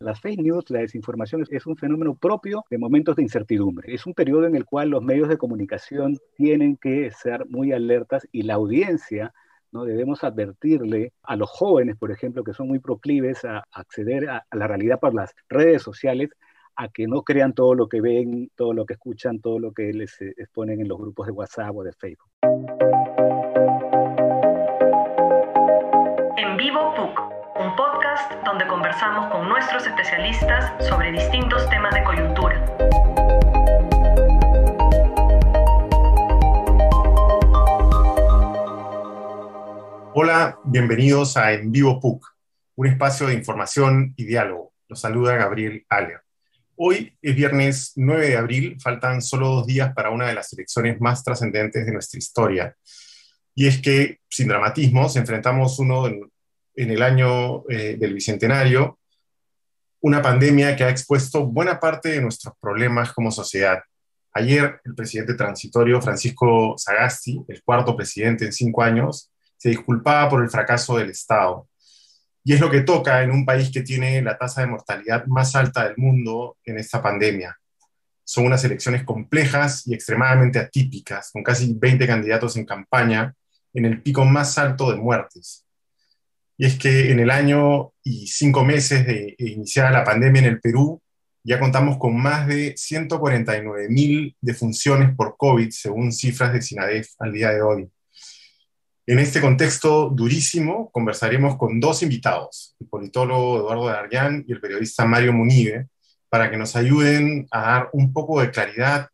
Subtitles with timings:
[0.00, 3.92] Las fake news, la desinformación es un fenómeno propio de momentos de incertidumbre.
[3.92, 8.28] Es un periodo en el cual los medios de comunicación tienen que ser muy alertas
[8.30, 9.34] y la audiencia
[9.72, 9.84] ¿no?
[9.84, 14.66] Debemos advertirle a los jóvenes, por ejemplo, que son muy proclives a acceder a, la
[14.66, 16.30] realidad por las redes sociales,
[16.76, 19.92] a que no crean todo lo que ven, todo lo que escuchan, todo lo que
[19.92, 22.30] les eh, exponen en los grupos de WhatsApp o de Facebook.
[26.36, 27.27] En Vivo PUC,
[28.18, 32.64] podcast donde conversamos con nuestros especialistas sobre distintos temas de coyuntura.
[40.14, 42.24] Hola, bienvenidos a En Vivo PUC,
[42.76, 44.72] un espacio de información y diálogo.
[44.88, 46.20] Los saluda Gabriel Aller.
[46.76, 51.00] Hoy es viernes 9 de abril, faltan solo dos días para una de las elecciones
[51.00, 52.76] más trascendentes de nuestra historia.
[53.54, 56.08] Y es que, sin dramatismos, enfrentamos uno
[56.78, 58.98] en, el año eh, del Bicentenario,
[60.00, 63.80] una pandemia que ha expuesto buena parte de nuestros problemas como sociedad.
[64.32, 70.42] Ayer, el presidente transitorio Francisco Sagasti, el cuarto presidente en cinco años, se disculpaba por
[70.42, 71.68] el fracaso del Estado.
[72.44, 75.56] Y es lo que toca en un país que tiene la tasa de mortalidad más
[75.56, 77.56] alta del mundo en esta pandemia.
[78.24, 83.34] Son unas elecciones complejas y extremadamente atípicas, con casi 20 candidatos en campaña,
[83.74, 85.67] en el pico más alto de muertes.
[86.58, 90.60] Y es que en el año y cinco meses de iniciar la pandemia en el
[90.60, 91.00] Perú,
[91.44, 97.32] ya contamos con más de 149 mil defunciones por COVID, según cifras de SINADEF al
[97.32, 97.88] día de hoy.
[99.06, 105.06] En este contexto durísimo, conversaremos con dos invitados, el politólogo Eduardo Darllán y el periodista
[105.06, 105.86] Mario Munive,
[106.28, 109.08] para que nos ayuden a dar un poco de claridad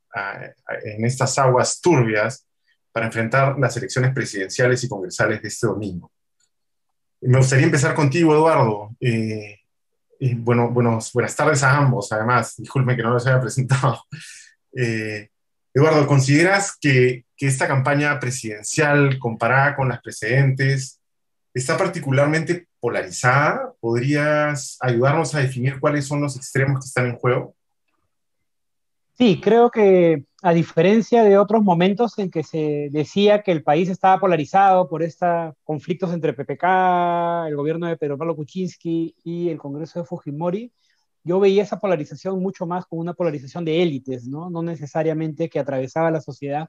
[0.83, 2.47] en estas aguas turbias
[2.91, 6.11] para enfrentar las elecciones presidenciales y congresales de este domingo.
[7.27, 8.95] Me gustaría empezar contigo, Eduardo.
[9.01, 9.61] Eh,
[10.37, 12.55] bueno, buenos, buenas tardes a ambos, además.
[12.59, 14.05] Disculpen que no los haya presentado.
[14.77, 15.29] Eh,
[15.73, 21.01] Eduardo, ¿consideras que, esta campaña presidencial comparada con las precedentes
[21.53, 23.73] está particularmente polarizada?
[23.79, 27.55] ¿Podrías ayudarnos a definir cuáles son los extremos que están en juego?
[29.17, 33.89] Sí, creo que a diferencia de otros momentos en que se decía que el país
[33.89, 39.59] estaba polarizado por estos conflictos entre PPK, el gobierno de Pedro Pablo Kuczynski y el
[39.59, 40.73] Congreso de Fujimori,
[41.23, 44.51] yo veía esa polarización mucho más como una polarización de élites, ¿no?
[44.51, 46.69] No necesariamente que atravesaba la sociedad.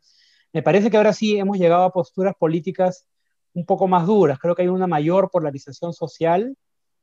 [0.53, 3.07] Me parece que ahora sí hemos llegado a posturas políticas
[3.53, 4.39] un poco más duras.
[4.39, 6.55] Creo que hay una mayor polarización social.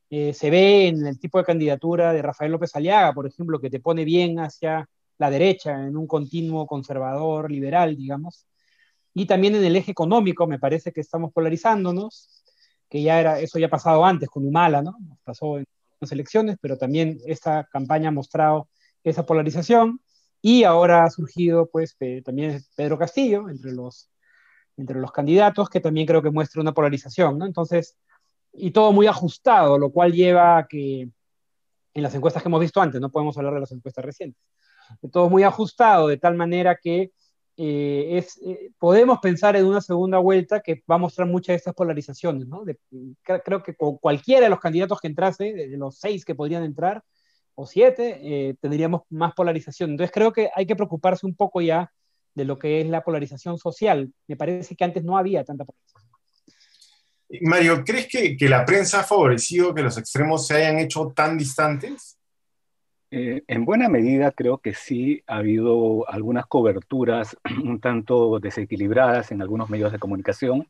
[0.08, 3.70] Eh, se ve en el tipo de candidatura de Rafael López Aliaga, por ejemplo, que
[3.70, 4.88] te pone bien hacia
[5.22, 8.46] la derecha, en un continuo conservador, liberal, digamos.
[9.14, 12.44] Y también en el eje económico, me parece que estamos polarizándonos,
[12.88, 14.98] que ya era, eso ya ha pasado antes con Humala, ¿no?
[15.24, 15.64] Pasó en
[16.10, 18.68] elecciones, pero también esta campaña ha mostrado
[19.04, 20.00] esa polarización
[20.40, 24.10] y ahora ha surgido pues también Pedro Castillo entre los,
[24.76, 27.46] entre los candidatos, que también creo que muestra una polarización, ¿no?
[27.46, 27.96] Entonces,
[28.52, 31.08] y todo muy ajustado, lo cual lleva a que
[31.94, 34.42] en las encuestas que hemos visto antes, no podemos hablar de las encuestas recientes,
[35.10, 37.10] todo muy ajustado de tal manera que
[37.56, 41.56] eh, es, eh, podemos pensar en una segunda vuelta que va a mostrar muchas de
[41.56, 42.48] estas polarizaciones.
[42.48, 42.64] ¿no?
[43.22, 47.02] creo que con cualquiera de los candidatos que entrase, de los seis que podrían entrar,
[47.54, 49.90] o siete, eh, tendríamos más polarización.
[49.90, 51.92] Entonces creo que hay que preocuparse un poco ya
[52.34, 54.10] de lo que es la polarización social.
[54.26, 56.10] Me parece que antes no había tanta polarización.
[57.42, 61.36] Mario, ¿crees que, que la prensa ha favorecido que los extremos se hayan hecho tan
[61.36, 62.18] distantes?
[63.14, 69.42] Eh, en buena medida creo que sí ha habido algunas coberturas un tanto desequilibradas en
[69.42, 70.66] algunos medios de comunicación.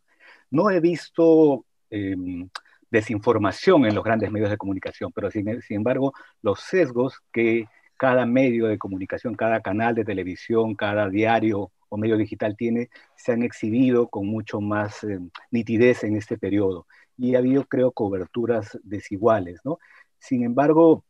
[0.51, 2.51] No he visto em,
[2.91, 7.67] desinformación en los grandes medios de comunicación, pero sin, embargo los sesgos que
[7.97, 13.31] cada medio de comunicación, cada canal de televisión, cada diario o medio digital tiene, se
[13.33, 16.89] han exhibido con mucho más em, nitidez en este periodo.
[17.17, 19.79] Y ha habido, creo, coberturas desiguales, ¿no?
[20.19, 21.05] Sin embargo,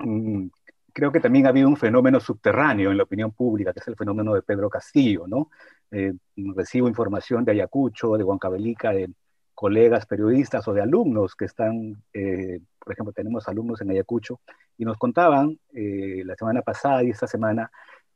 [0.00, 0.48] mm,
[0.94, 3.96] creo que también ha habido un fenómeno subterráneo en la opinión pública, que es el
[3.96, 5.50] fenómeno de Pedro Castillo, ¿no?
[5.90, 6.14] Eh,
[6.54, 9.10] recibo información de Ayacucho, de Huancavelica, de
[9.54, 14.40] colegas periodistas o de alumnos que están, eh, por ejemplo, tenemos alumnos en Ayacucho,
[14.78, 17.70] y nos contaban eh, la semana pasada y esta semana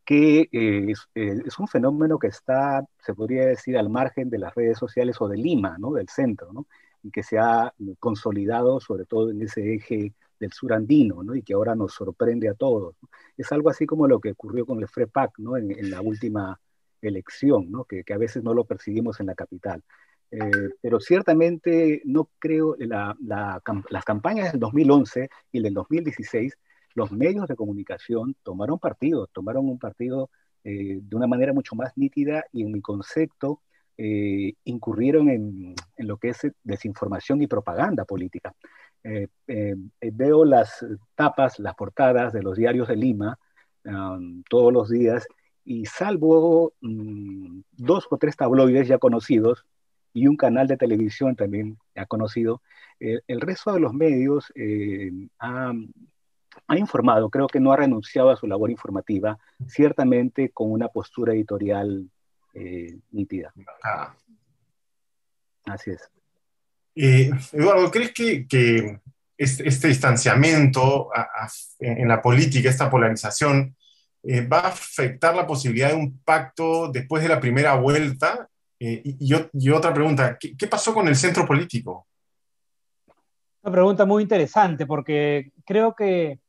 [0.04, 4.78] que es, es, un fenómeno que está, se podría decir, al margen de las redes
[4.78, 5.92] sociales o de Lima, ¿no?
[5.92, 6.66] Del centro, ¿no?
[7.02, 11.34] Y que se ha consolidado sobre todo en ese eje del sur andino, ¿no?
[11.34, 12.96] y que ahora nos sorprende a todos.
[13.36, 15.56] Es algo así como lo que ocurrió con el FREPAC ¿no?
[15.56, 16.60] en, la última
[17.00, 17.84] elección, ¿no?
[17.84, 19.82] Que, que, a veces no lo percibimos en la capital.
[20.82, 26.58] pero ciertamente no creo, la, las campañas del 2011 y del 2016,
[26.94, 30.30] los medios de comunicación tomaron partido, tomaron un partido
[30.64, 33.62] de una manera mucho más nítida y en mi concepto
[33.96, 38.54] incurrieron en, en, lo que es desinformación y propaganda política.
[39.04, 40.84] Eh, eh, eh, veo las
[41.14, 43.38] tapas, las portadas de los diarios de Lima
[43.84, 45.26] um, todos los días
[45.64, 49.66] y salvo mm, dos o tres tabloides ya conocidos
[50.12, 52.60] y un canal de televisión también ya conocido,
[52.98, 54.52] el resto de los medios
[55.38, 55.72] ha,
[56.76, 62.10] informado, creo que no ha renunciado a su labor informativa, ciertamente con una postura editorial
[63.12, 63.52] nítida.
[63.84, 64.16] Ah.
[65.66, 66.10] Así es.
[67.00, 69.00] Eh, Eduardo, ¿crees que,
[69.36, 71.10] este, distanciamiento
[71.78, 73.76] en la política, esta polarización,
[74.24, 78.48] eh, va a afectar la posibilidad de un pacto después de la primera vuelta?
[78.80, 82.08] Eh, y, otra pregunta, ¿qué, pasó con el centro político?
[83.62, 86.40] Una pregunta muy interesante porque creo que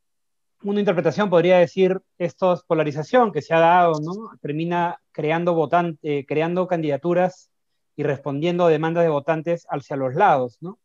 [0.64, 4.32] una interpretación podría decir esta polarización que se ha dado, ¿no?
[4.42, 7.52] Termina creando, votantes, creando candidaturas
[8.00, 10.80] y respondiendo a demandas de votantes hacia los lados, ¿no?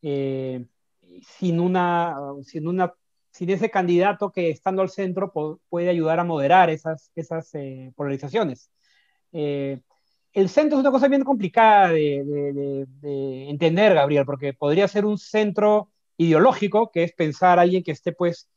[0.00, 0.64] Eh,
[1.38, 2.94] sin, una, sin, una,
[3.30, 5.34] sin ese candidato que estando al centro
[5.68, 8.70] puede ayudar a moderar esas, esas eh, polarizaciones.
[9.32, 9.82] Eh,
[10.32, 12.24] el centro es una cosa bien complicada de,
[13.02, 17.92] de, entender, Gabriel, porque podría ser un centro ideológico, que es pensar a alguien que
[17.92, 18.48] esté pues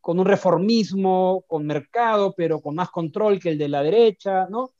[0.00, 4.70] con un reformismo, con mercado, pero con más control que el de la derecha, ¿no?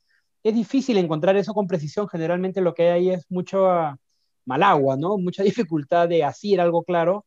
[0.43, 2.07] Es difícil encontrar eso con precisión.
[2.07, 3.97] Generalmente lo que hay es mucho ah,
[4.45, 5.17] mal agua, ¿no?
[5.17, 7.25] Mucha dificultad de hacer algo claro.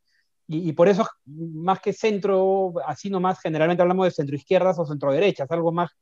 [0.53, 5.13] Y, por eso, más que centro, así nomás, generalmente hablamos de centro izquierdas o centro
[5.13, 5.93] derechas, algo más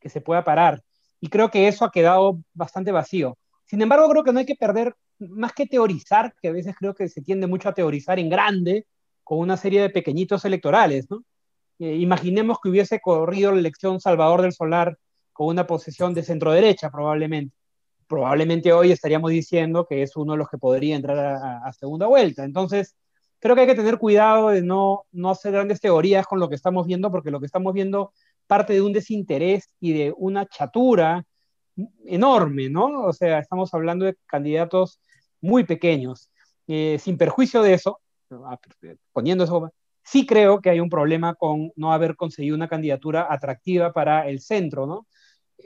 [0.00, 0.82] que se pueda parar.
[1.20, 3.38] Y creo que eso ha quedado bastante vacío.
[3.66, 6.92] Sin embargo, creo que no hay que perder, más que teorizar, que a veces creo
[6.92, 8.84] que se tiende mucho a teorizar en grande,
[9.22, 11.06] con una serie de pequeñitos electorales.
[11.78, 14.98] Eh, imaginemos que hubiese corrido la elección Salvador del Solar
[15.34, 17.54] con una posición de centro derecha probablemente.
[18.06, 22.44] Probablemente hoy estaríamos diciendo que es uno de los que podría entrar a, segunda vuelta.
[22.44, 22.96] Entonces,
[23.40, 26.54] creo que hay que tener cuidado de no, no hacer grandes teorías con lo que
[26.54, 28.12] estamos viendo, porque lo que estamos viendo
[28.46, 31.24] parte de un desinterés y de una chatura
[32.06, 33.04] enorme, ¿no?
[33.06, 35.00] O sea, estamos hablando de candidatos
[35.40, 36.30] muy pequeños.
[36.66, 38.00] Eh, sin perjuicio de eso,
[38.30, 38.58] ah,
[39.12, 39.72] poniendo eso,
[40.04, 44.40] sí creo que hay un problema con no haber conseguido una candidatura atractiva para el
[44.40, 45.06] centro, ¿no?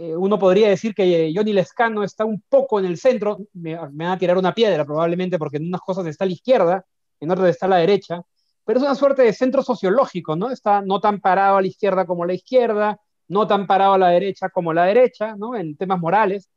[0.01, 4.03] Eh, uno podría decir que Johnny Lescano está un poco en el centro, me, van
[4.03, 6.87] a tirar una piedra probablemente porque en unas cosas está a la izquierda,
[7.19, 8.23] en otras está a la derecha,
[8.65, 10.53] pero es una suerte de centro sociológico, ¿no?
[10.53, 14.11] Está no tan parado a la izquierda como la izquierda, no tan parado a la
[14.11, 15.57] derecha como la derecha, ¿no?
[15.57, 16.49] En temas morales.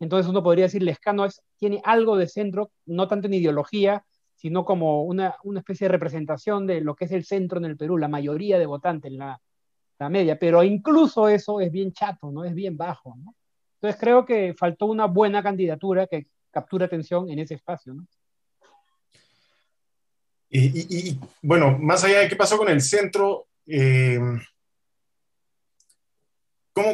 [0.00, 4.04] Entonces uno podría decir, Lescano es, tiene algo de centro, no tanto en ideología,
[4.34, 7.76] sino como una, una especie de representación de lo que es el centro en el
[7.76, 9.40] Perú, la mayoría de votantes, la,
[9.98, 12.44] la media, pero incluso eso es bien chato, ¿no?
[12.44, 13.16] Es bien bajo.
[13.74, 18.06] Entonces creo que faltó una buena candidatura que capture atención en ese espacio, ¿no?
[20.50, 24.18] Y, bueno, más allá de qué pasó con el centro, eh,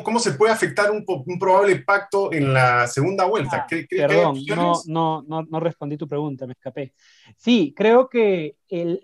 [0.02, 1.04] ¿Cómo, se puede afectar un,
[1.38, 3.66] probable pacto en la segunda vuelta?
[3.70, 4.38] Ah, perdón,
[4.86, 6.94] no, no, no, respondí tu pregunta, me escapé.
[7.36, 8.56] Sí, creo que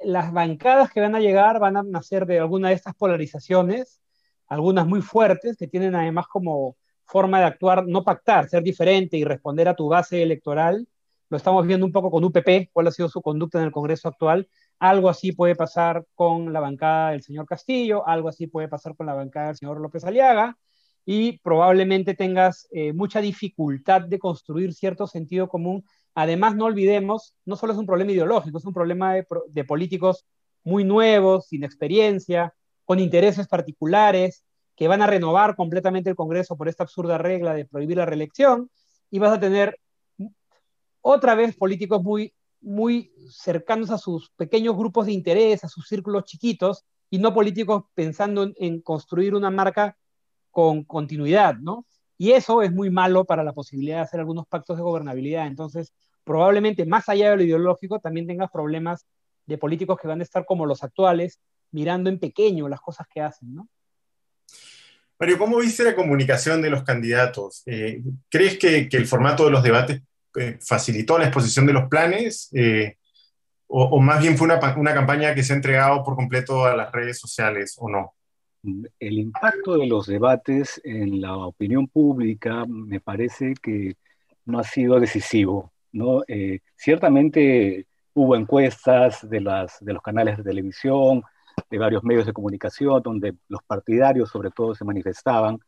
[0.05, 4.01] las bancadas que van a llegar van a nacer de alguna de estas polarizaciones,
[4.47, 9.25] algunas muy fuertes, que tienen además como forma de actuar, no pactar, ser diferente y
[9.25, 10.89] responder a tu base electoral.
[11.29, 14.09] Lo estamos viendo un poco con UPP, cuál ha sido su conducta en el Congreso
[14.09, 14.49] actual.
[14.79, 19.07] Algo así puede pasar con la bancada del señor Castillo, algo así puede pasar con
[19.07, 20.57] la bancada del señor López Aliaga
[21.05, 25.85] y probablemente tengas eh, mucha dificultad de construir cierto sentido común.
[26.15, 30.27] Además, no olvidemos, no solo es un problema ideológico, es un problema de, políticos
[30.63, 32.55] muy nuevos, sin experiencia,
[32.85, 34.45] con intereses particulares,
[34.77, 38.71] que van a renovar completamente el Congreso por esta absurda regla de prohibir la reelección,
[39.11, 39.79] y vas a tener
[41.01, 46.25] otra vez políticos muy, muy cercanos a sus pequeños grupos de interés, a sus círculos
[46.25, 49.97] chiquitos, y no políticos pensando en construir una marca
[50.51, 51.87] con continuidad, ¿no?
[52.19, 55.47] Y eso es muy malo para la posibilidad de hacer algunos pactos de gobernabilidad.
[55.47, 59.07] Entonces, probablemente más allá de lo ideológico, también tengas problemas
[59.47, 61.41] de políticos que van a estar como los actuales,
[61.71, 63.69] mirando en pequeño las cosas que hacen, ¿no?
[65.19, 67.63] Mario, ¿cómo viste la comunicación de los candidatos?
[67.67, 70.01] Eh, ¿Crees que, el formato de los debates
[70.37, 72.49] eh, facilitó la exposición de los planes?
[72.55, 72.97] Eh,
[73.67, 76.91] o, más bien fue una, una campaña que se ha entregado por completo a las
[76.91, 78.15] redes sociales o no?
[78.63, 83.97] El impacto de los debates en la opinión pública me parece que
[84.45, 85.73] no ha sido decisivo.
[85.93, 86.23] ¿no?
[86.29, 91.23] Eh, ciertamente hubo encuestas de, las, de los canales de televisión,
[91.71, 95.59] de varios medios de comunicación, donde los partidarios sobre todo se manifestaban,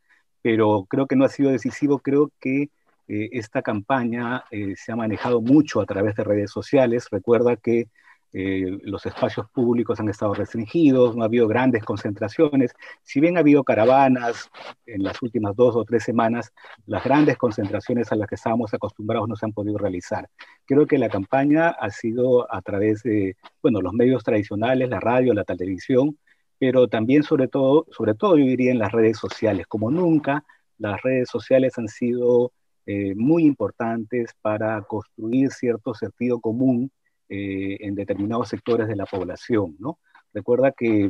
[0.43, 2.71] pero creo que no ha sido decisivo, creo que
[3.09, 7.09] eh, esta campaña eh, se ha manejado mucho a través de redes sociales.
[7.11, 7.89] Recuerda que
[8.35, 12.73] eh, los espacios públicos han estado restringidos, no ha habido grandes concentraciones.
[13.03, 14.51] Si bien ha habido caravanas
[14.87, 16.53] en las últimas dos o tres semanas,
[16.87, 20.31] las grandes concentraciones a las que estábamos acostumbrados no se han podido realizar.
[20.65, 25.35] Creo que la campaña ha sido a través de, bueno, los medios tradicionales, la radio,
[25.35, 26.19] la televisión,
[26.59, 29.67] pero también sobre todo, sobre todo yo diría en las redes sociales.
[29.67, 30.45] Como nunca,
[30.79, 32.53] las redes sociales han sido
[32.87, 36.91] eh, muy importantes para construir cierto sentido común
[37.35, 39.99] eh, en determinados sectores de la población, ¿no?
[40.35, 41.09] Recuerda que,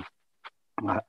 [0.86, 1.02] ah,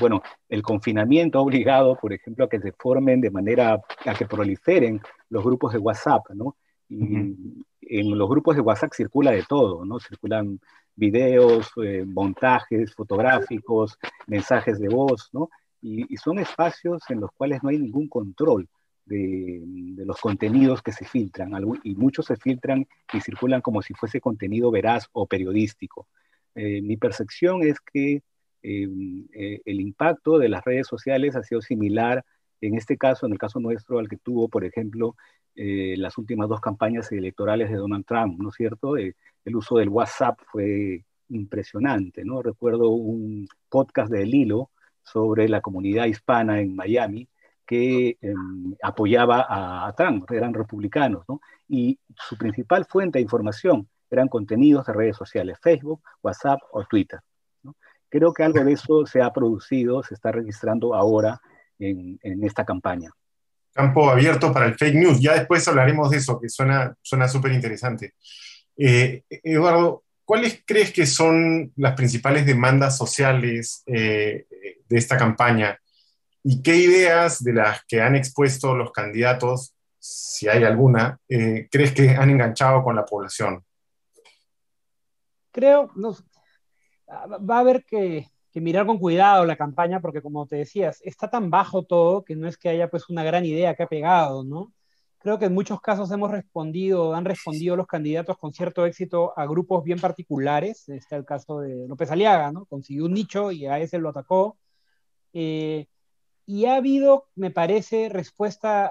[0.00, 4.26] bueno, el confinamiento ha obligado, por ejemplo, a que se formen de manera, a que
[4.26, 6.56] proliferen los grupos de WhatsApp, ¿no?
[6.88, 10.00] Y en los grupos de WhatsApp circula de todo, ¿no?
[10.00, 10.58] Circulan
[10.96, 15.48] videos, eh, montajes fotográficos, mensajes de voz, ¿no?
[15.82, 18.68] y, son espacios en los cuales no hay ningún control
[19.04, 19.62] de,
[20.04, 21.52] los contenidos que se filtran,
[21.84, 26.08] y muchos se filtran y circulan como si fuese contenido veraz o periodístico.
[26.54, 28.22] Eh, mi percepción es que
[28.62, 32.24] em, eh, el impacto de las redes sociales ha sido similar,
[32.60, 35.16] en este caso, en el caso nuestro, al que tuvo, por ejemplo,
[35.54, 38.96] eh, las últimas dos campañas electorales de Donald Trump, ¿no es cierto?
[38.96, 42.42] el uso del WhatsApp fue impresionante, ¿no?
[42.42, 44.70] Recuerdo un podcast de El Hilo
[45.02, 47.28] sobre la comunidad hispana en Miami,
[47.70, 51.40] que em, apoyaba a, Trump, eran republicanos, ¿no?
[51.68, 57.20] Y su principal fuente de información eran contenidos de redes sociales, Facebook, WhatsApp o Twitter.
[57.62, 57.76] ¿no?
[58.08, 61.40] Creo que algo de eso se ha producido, se está registrando ahora
[61.78, 63.12] en, en esta campaña.
[63.72, 65.20] Campo abierto para el fake news.
[65.20, 68.14] Ya después hablaremos de eso, que suena súper interesante.
[68.76, 74.44] Eh, Eduardo, ¿cuáles crees que son las principales demandas sociales eh,
[74.88, 75.78] de esta campaña?
[76.42, 81.92] ¿Y qué ideas de las que han expuesto los candidatos, si hay alguna, eh, crees
[81.92, 83.62] que han enganchado con la población?
[85.52, 86.16] Creo, no,
[87.10, 91.50] va a haber que, mirar con cuidado la campaña porque como te decías, está tan
[91.50, 94.72] bajo todo que no es que haya pues una gran idea que ha pegado, ¿no?
[95.18, 99.44] Creo que en muchos casos hemos respondido, han respondido los candidatos con cierto éxito a
[99.46, 100.88] grupos bien particulares.
[100.88, 102.64] Está el caso de López Aliaga, ¿no?
[102.64, 104.56] Consiguió un nicho y a ese lo atacó.
[105.34, 105.86] Eh,
[106.50, 108.90] y ha habido, me parece, respuesta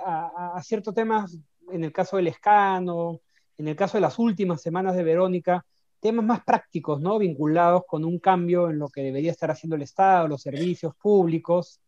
[0.55, 1.37] a, ciertos temas,
[1.69, 3.19] en el caso del escano,
[3.57, 5.65] en el caso de las últimas semanas de Verónica,
[5.99, 7.19] temas más prácticos, ¿no?
[7.19, 11.81] Vinculados con un cambio en lo que debería estar haciendo el Estado, los servicios públicos.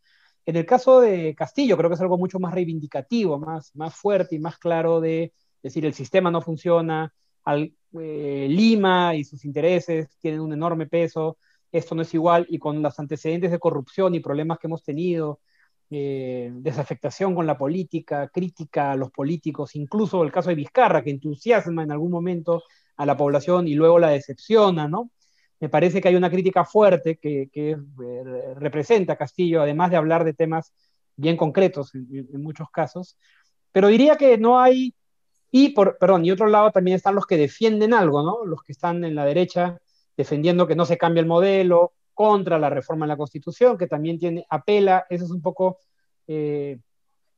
[0.45, 4.35] En el caso de Castillo, creo que es algo mucho más reivindicativo, más, más fuerte
[4.35, 5.31] y más claro de
[5.63, 7.13] decir el sistema no funciona,
[7.45, 11.37] al, eh, Lima y sus intereses tienen un enorme peso,
[11.71, 15.39] esto no es igual, y con los antecedentes de corrupción y problemas que hemos tenido,
[15.93, 21.09] eh, desafectación con la política, crítica a los políticos, incluso el caso de Vizcarra, que
[21.09, 22.63] entusiasma en algún momento
[22.95, 25.11] a la población y luego la decepciona, ¿no?
[25.59, 27.75] Me parece que hay una crítica fuerte que, eh,
[28.55, 30.73] representa a Castillo, además de hablar de temas
[31.17, 33.17] bien concretos en, muchos casos,
[33.73, 34.95] pero diría que no hay,
[35.51, 38.45] y por, perdón, y otro lado también están los que defienden algo, ¿no?
[38.45, 39.77] Los que están en la derecha
[40.15, 44.19] defendiendo que no se cambie el modelo, contra la reforma en la Constitución, que también
[44.19, 45.77] tiene, apela, eso es un poco
[46.27, 46.79] eh,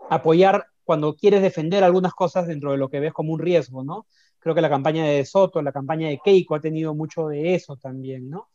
[0.10, 4.08] apoyar cuando quieres defender algunas cosas dentro de lo que ves como un riesgo, ¿no?
[4.40, 7.78] Creo que la campaña de Soto, la campaña de Keiko ha tenido mucho de eso
[7.78, 8.50] también, ¿no?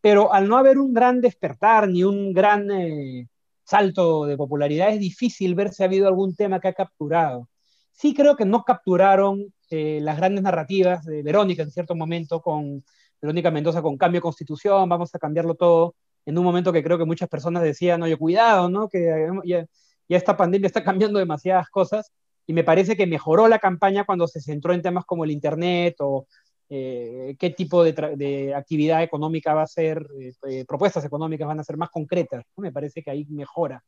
[0.00, 3.28] Pero al no haber un gran despertar ni un gran eh,
[3.64, 7.48] salto de popularidad, es difícil ver si ha habido algún tema que ha capturado.
[7.92, 12.84] Sí creo que no capturaron eh, las grandes narrativas de Verónica en cierto momento con
[13.24, 15.94] Verónica Mendoza con cambio de constitución, vamos a cambiarlo todo,
[16.26, 18.86] en un momento que creo que muchas personas decían, oye, cuidado, ¿no?
[18.90, 19.66] Que ya,
[20.08, 22.12] esta pandemia está cambiando demasiadas cosas,
[22.46, 25.96] y me parece que mejoró la campaña cuando se centró en temas como el Internet
[26.00, 26.26] o
[26.68, 31.64] eh, qué tipo de, actividad económica va a ser, eh, eh, propuestas económicas van a
[31.64, 32.44] ser más concretas.
[32.56, 33.82] Me parece que ahí mejora.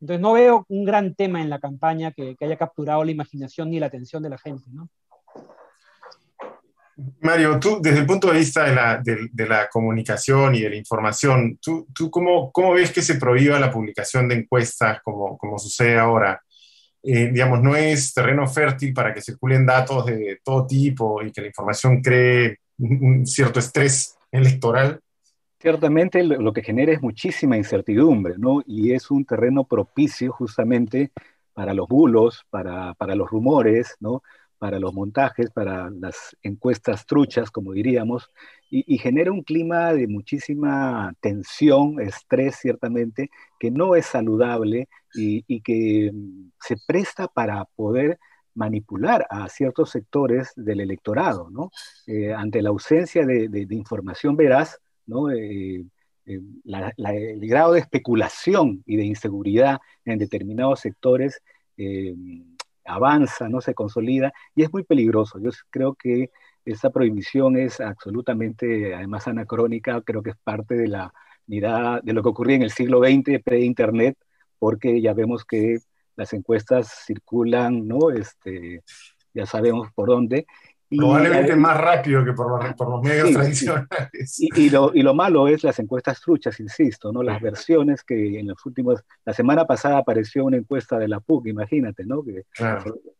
[0.00, 3.70] Entonces no veo un gran tema en la campaña que, que haya capturado la imaginación
[3.70, 4.68] ni la atención de la gente.
[4.70, 4.90] ¿no?
[7.20, 10.76] Mario, tú desde el punto de vista de la, de, la comunicación y de la
[10.76, 15.58] información, ¿tú, tú cómo, cómo, ves que se prohíba la publicación de encuestas como, como
[15.58, 16.40] sucede ahora?
[17.02, 21.40] Eh, digamos, no es terreno fértil para que circulen datos de todo tipo y que
[21.40, 25.00] la información cree un cierto estrés electoral.
[25.58, 28.62] Ciertamente lo que genera es muchísima incertidumbre, ¿no?
[28.66, 31.10] Y es un terreno propicio justamente
[31.54, 34.22] para los bulos, para, para los rumores, ¿no?
[34.62, 38.30] Para los montajes, para las encuestas truchas, como diríamos,
[38.70, 43.28] y, genera un clima de muchísima tensión, estrés ciertamente,
[43.58, 48.20] que no es saludable y, que mm, se presta para poder
[48.54, 51.72] manipular a ciertos sectores del electorado, ¿no?
[52.06, 55.28] Eh, ante la ausencia de, información veraz, ¿no?
[55.32, 55.84] Eh,
[56.26, 61.42] eh, el grado de especulación y de inseguridad en determinados sectores
[62.84, 65.38] avanza, no se consolida y es muy peligroso.
[65.38, 66.30] Yo creo que
[66.64, 71.12] esa prohibición es absolutamente, además anacrónica, creo que es parte de la
[71.46, 74.16] mirada de lo que ocurría en el siglo XX pre-internet,
[74.58, 75.78] porque ya vemos que
[76.16, 78.10] las encuestas circulan, ¿no?
[78.10, 78.82] Este,
[79.34, 80.46] ya sabemos por dónde,
[80.96, 84.38] Probablemente más rápido que por los, medios tradicionales.
[84.38, 87.22] Y, lo, malo es las encuestas truchas, insisto, ¿no?
[87.22, 89.02] Las versiones que en los últimos...
[89.24, 92.22] La semana pasada apareció una encuesta de la PUC, imagínate, ¿no?
[92.22, 92.44] Que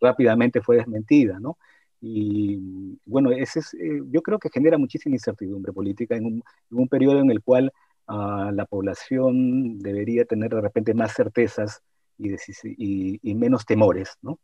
[0.01, 1.59] rápidamente fue desmentida, ¿no?
[2.01, 7.21] Y bueno, ese es, eh, yo creo que genera muchísima incertidumbre política en un, periodo
[7.21, 7.73] en el cual
[8.09, 11.81] ah, la población debería tener de repente más certezas
[12.19, 14.39] y, y menos temores, ¿no?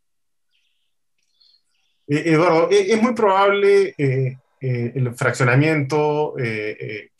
[2.09, 7.11] Eh, Eduardo, eh, es muy probable eh, el fraccionamiento que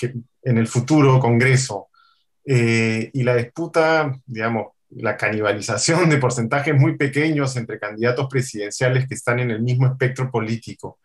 [0.43, 1.88] en el futuro Congreso
[2.43, 9.39] y la disputa, digamos, la canibalización de porcentajes muy pequeños entre candidatos presidenciales que están
[9.39, 11.00] en el mismo espectro político.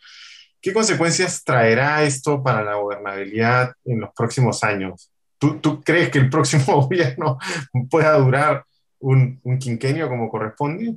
[0.61, 5.12] ¿Qué consecuencias traerá esto para la gobernabilidad en los próximos años?
[5.38, 7.38] ¿Tú, crees que el próximo gobierno
[7.88, 8.64] pueda durar
[8.99, 10.97] un, un quinquenio como corresponde?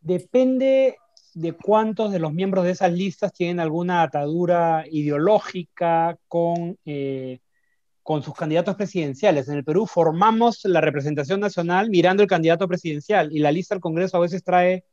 [0.00, 0.96] Depende
[1.34, 7.40] de cuántos de los miembros de esas listas tienen alguna atadura ideológica con, eh,
[8.02, 9.48] con sus candidatos presidenciales.
[9.48, 13.82] En el Perú formamos la representación nacional mirando el candidato presidencial y la lista del
[13.82, 14.84] Congreso a veces trae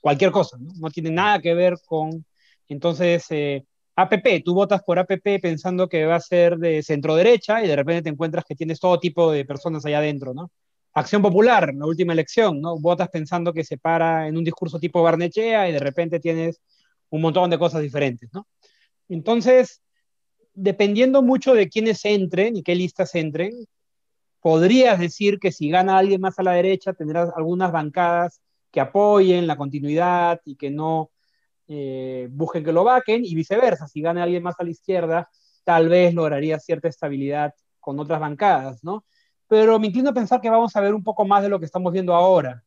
[0.00, 2.24] cualquier cosa, no, tiene nada que ver con...
[2.68, 3.64] Entonces, eh,
[3.96, 7.76] APP, tú votas por APP pensando que va a ser de centro derecha y de
[7.76, 10.50] repente te encuentras que tienes todo tipo de personas allá adentro, ¿no?
[10.94, 12.78] Acción Popular, la última elección, ¿no?
[12.78, 16.60] Votas pensando que se para en un discurso tipo Barnechea y de repente tienes
[17.10, 18.46] un montón de cosas diferentes, ¿no?
[19.08, 19.82] Entonces,
[20.54, 23.52] dependiendo mucho de quiénes entren y qué listas entren,
[24.40, 28.40] podrías decir que si gana alguien más a la derecha, tendrás algunas bancadas
[28.70, 31.10] que apoyen la continuidad y que no
[31.68, 35.30] eh, busquen que lo vaquen, y viceversa, si gana alguien más a la izquierda,
[35.64, 39.04] tal vez lograría cierta estabilidad con otras bancadas, ¿no?
[39.52, 41.66] Pero me inclino a pensar que vamos a ver un poco más de lo que
[41.66, 42.64] estamos viendo ahora.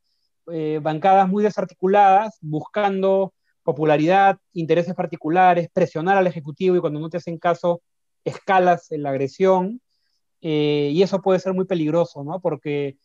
[0.52, 7.18] Eh, bancadas muy desarticuladas, buscando popularidad, intereses particulares, presionar al Ejecutivo y cuando no te
[7.18, 7.82] hacen caso,
[8.24, 9.82] escalas en la agresión.
[10.42, 12.40] Eh, y eso puede ser muy peligroso, ¿no?
[12.40, 12.98] Porque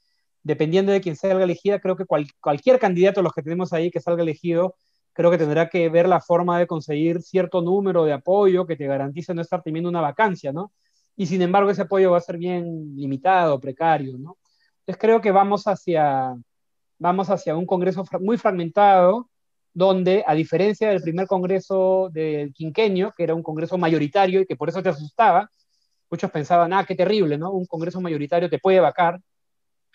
[0.43, 4.23] dependiendo de quién salga elegida, creo que cualquier candidato los que tenemos ahí que salga
[4.23, 4.75] elegido,
[5.15, 8.87] creo que tendrá que ver la forma de conseguir cierto número de apoyo que te
[8.87, 10.71] garantice no estar teniendo una vacancia, ¿no?
[11.21, 14.39] Y sin embargo ese apoyo va a ser bien limitado, precario, ¿no?
[14.79, 16.35] Entonces creo que vamos hacia,
[16.99, 19.29] vamos hacia un Congreso muy fragmentado,
[19.75, 24.57] donde, a diferencia del primer Congreso del quinquenio, que era un Congreso mayoritario y que
[24.57, 25.51] por eso te asustaba,
[26.11, 27.53] muchos pensaban, ah, qué terrible, ¿no?
[27.53, 29.21] Un Congreso mayoritario te puede vacar,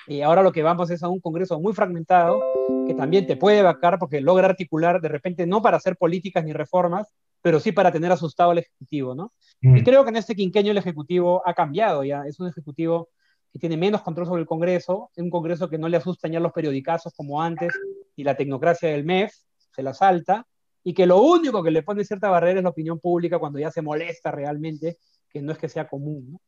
[0.06, 2.46] y ahora lo que vamos es a un Congreso muy fragmentado,
[2.86, 6.54] que también te puede vacar porque logra articular de repente no para hacer políticas ni
[6.54, 7.08] reformas,
[7.46, 9.32] pero sí para tener asustado al Ejecutivo, ¿no?
[9.62, 9.84] Y mm.
[9.84, 13.10] creo que en este quinquenio el Ejecutivo ha cambiado ya, es un Ejecutivo
[13.54, 16.40] que tiene menos control sobre el Congreso, es un Congreso que no le asustan ya
[16.40, 17.72] los periodicazos como antes
[18.16, 19.32] y la tecnocracia del MEF
[19.76, 20.48] se la salta,
[20.84, 23.70] y que lo único que le pone cierta barrera es la opinión pública cuando ya
[23.70, 24.98] se molesta realmente,
[25.30, 26.42] que no es que sea común, ¿no?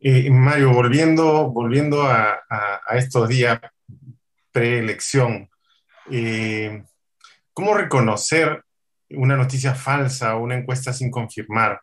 [0.00, 2.42] Eh, Mario, volviendo, volviendo a,
[2.90, 3.58] estos días
[4.52, 5.48] preelección,
[6.10, 6.84] eh,
[7.54, 8.65] ¿cómo reconocer
[9.10, 11.80] una noticia falsa o una encuesta sin confirmar?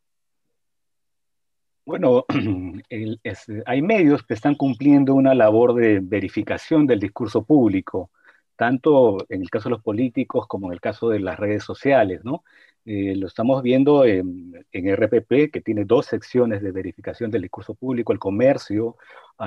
[1.85, 2.25] Bueno,
[3.65, 8.09] hay medios que están cumpliendo una labor de verificación del discurso público,
[8.55, 12.21] tanto en el caso de los políticos como en el caso de las redes sociales,
[12.23, 12.43] ¿no?
[12.85, 18.11] Eh, lo estamos viendo en, RPP, que tiene dos secciones de verificación del discurso público,
[18.11, 18.97] el comercio,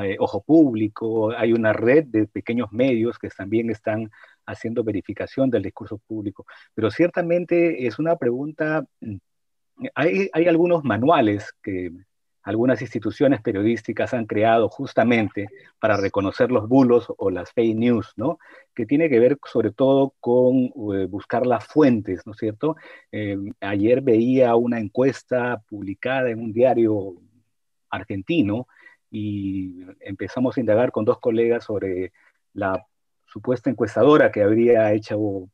[0.02, 4.10] eh, ojo público, hay una red de pequeños medios que también están
[4.46, 6.46] haciendo verificación del discurso público.
[6.74, 9.16] Pero ciertamente es una pregunta, mm,
[9.94, 11.90] hay, hay algunos manuales que
[12.46, 15.48] algunas instituciones periodísticas han creado justamente
[15.80, 18.38] para reconocer los bulos o las fake news, ¿no?
[18.72, 22.76] Que tiene que ver sobre todo con eh, buscar las fuentes, ¿no es cierto?
[23.10, 27.14] Eh, ayer veía una encuesta publicada en un diario
[27.90, 28.68] argentino
[29.10, 32.12] y empezamos a indagar con dos colegas sobre
[32.52, 32.86] la
[33.26, 35.48] supuesta encuestadora que habría hecho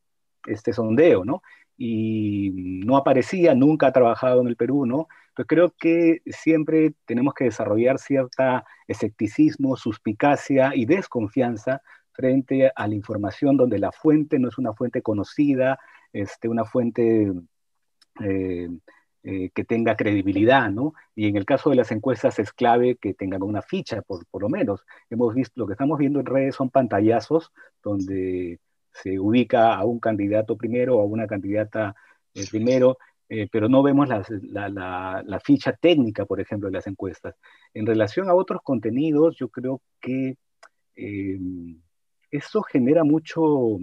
[0.45, 1.41] este sondeo, ¿no?
[1.85, 2.51] Y
[2.85, 5.09] no aparecía, nunca ha trabajado en el Perú, ¿no?
[5.35, 11.81] Pero creo que siempre tenemos que desarrollar cierta escepticismo, suspicacia y desconfianza
[12.13, 15.77] frente a la información donde la fuente no es una fuente conocida,
[16.13, 17.33] este, una fuente
[18.21, 18.69] eh,
[19.23, 20.93] eh, que tenga credibilidad, ¿no?
[21.15, 24.41] Y en el caso de las encuestas es clave que tengan una ficha, por, por
[24.41, 24.85] lo menos.
[25.09, 27.51] Hemos visto, lo que estamos viendo en redes son pantallazos
[27.83, 28.61] donde
[28.93, 31.95] se ubica a un candidato primero o a una candidata
[32.33, 32.97] eh, primero,
[33.51, 34.23] pero no vemos la,
[34.69, 37.33] la, la, ficha técnica, por ejemplo, de las encuestas.
[37.73, 40.37] En relación a otros contenidos, yo creo que
[42.33, 43.77] eso genera mucho,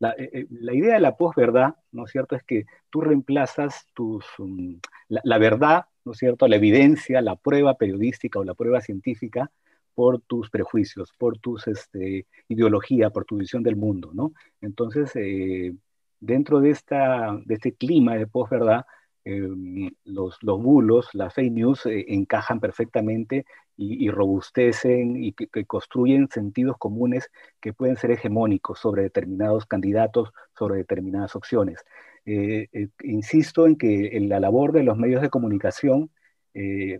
[0.00, 4.24] eh, eh, la, idea de la posverdad, ¿no es cierto?, es que tú reemplazas tus,
[4.38, 4.74] mm,
[5.08, 9.50] la, verdad, ¿no es cierto?, la evidencia, la prueba periodística o la prueba científica
[9.98, 14.30] por tus prejuicios, por tu este, ideología, por tu visión del mundo, ¿no?
[14.60, 15.74] Entonces, eh,
[16.20, 18.84] dentro de, esta, de este clima de posverdad,
[19.30, 23.44] Em, los, los, bulos, las fake news, eh, encajan perfectamente
[23.76, 25.34] y, robustecen y
[25.66, 27.30] construyen sentidos comunes
[27.60, 31.84] que pueden ser hegemónicos sobre determinados candidatos, sobre determinadas opciones.
[32.24, 32.68] Eh,
[33.02, 36.10] insisto en que en la labor de los medios de comunicación,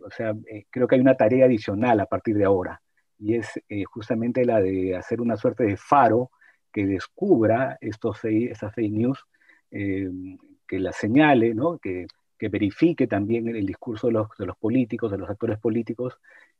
[0.04, 0.34] o sea,
[0.70, 2.80] creo que hay una tarea adicional a partir de ahora,
[3.18, 6.30] y es justamente la de hacer una suerte de faro
[6.72, 9.24] que descubra estos, estas fake news
[9.70, 11.78] que las señale, ¿no?
[11.78, 12.06] que,
[12.38, 16.18] que verifique también el discurso de los, de los políticos, de los actores políticos,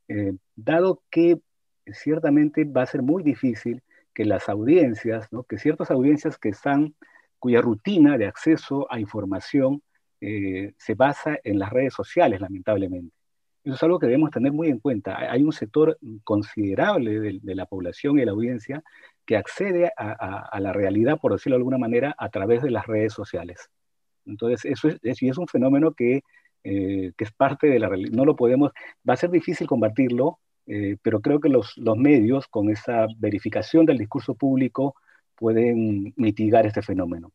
[0.08, 1.40] eh, dado que
[1.92, 5.44] ciertamente va a ser muy difícil que las audiencias, ¿no?
[5.44, 6.94] que ciertas audiencias que están,
[7.38, 9.82] cuya rutina de acceso a información
[10.20, 13.17] eh, se basa en las redes sociales, lamentablemente.
[13.64, 15.18] Eso es algo que debemos tener muy en cuenta.
[15.30, 18.82] Hay un sector considerable de, la población y de la audiencia
[19.26, 22.86] que accede a, a, la realidad, por decirlo de alguna manera, a través de las
[22.86, 23.68] redes sociales.
[24.28, 26.22] Entonces, eso es, es un fenómeno que,
[26.64, 28.12] eh, que, es parte de la realidad.
[28.12, 28.72] No lo podemos,
[29.08, 33.86] va a ser difícil combatirlo, eh, pero creo que los, los, medios, con esa verificación
[33.86, 34.94] del discurso público,
[35.34, 37.32] pueden mitigar este fenómeno.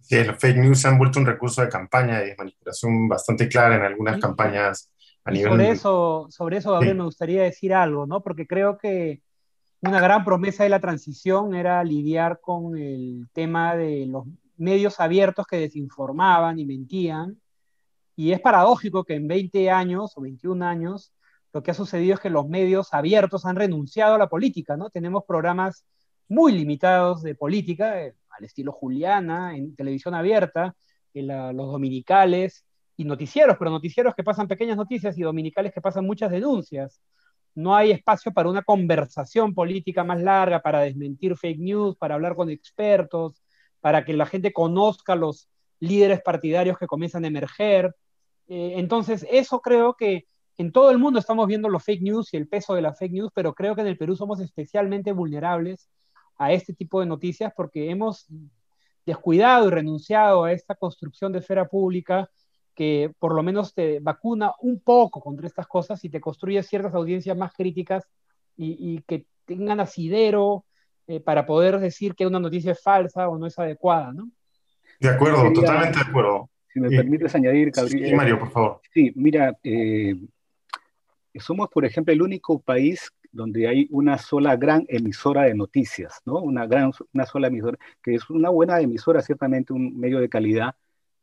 [0.00, 3.48] Sí, los fake news se han vuelto un recurso de campaña y de manipulación bastante
[3.48, 4.90] clara en algunas campañas
[5.26, 5.50] a nivel...
[5.50, 8.22] Sobre eso, sobre eso Gabriel, me gustaría decir algo, ¿no?
[8.22, 9.22] Porque creo que
[9.80, 14.24] una gran promesa de la transición era lidiar con el tema de los
[14.56, 17.40] medios abiertos que desinformaban y mentían.
[18.14, 21.12] Y es paradójico que en 20 años o 21 años
[21.52, 24.90] lo que ha sucedido es que los medios abiertos han renunciado a la política, ¿no?
[24.90, 25.84] Tenemos programas
[26.28, 30.76] muy limitados de política, eh, al estilo Juliana, en televisión abierta,
[31.14, 32.65] en los dominicales
[32.96, 37.02] y noticieros, pero noticieros que pasan pequeñas noticias y dominicales que pasan muchas denuncias.
[37.54, 42.34] No hay espacio para una conversación política más larga, para desmentir fake news, para hablar
[42.34, 43.42] con expertos,
[43.80, 45.48] para que la gente conozca los
[45.80, 47.94] líderes partidarios que comienzan a emerger.
[48.48, 50.26] Eh, entonces, eso creo que
[50.58, 53.12] en todo el mundo estamos viendo los fake news y el peso de las fake
[53.12, 55.90] news, pero creo que en el Perú somos especialmente vulnerables
[56.38, 58.26] a este tipo de noticias porque hemos
[59.04, 62.28] descuidado y renunciado a esta construcción de esfera pública
[62.76, 66.94] que por lo menos te vacuna un poco contra estas cosas y te construye ciertas
[66.94, 68.06] audiencias más críticas
[68.56, 70.64] y, y que tengan asidero
[71.08, 74.28] eh, para poder decir que una noticia es falsa o no es adecuada, ¿no?
[75.00, 76.50] De acuerdo, totalmente de acuerdo.
[76.72, 78.10] Si me permites añadir, Gabriel.
[78.10, 78.80] Sí, Mario, por favor.
[78.92, 80.14] Sí, mira, eh,
[81.38, 86.40] somos, por ejemplo, el único país donde hay una sola gran emisora de noticias, ¿no?
[86.40, 90.74] Una, gran, una sola emisora, que es una buena emisora, ciertamente un medio de calidad,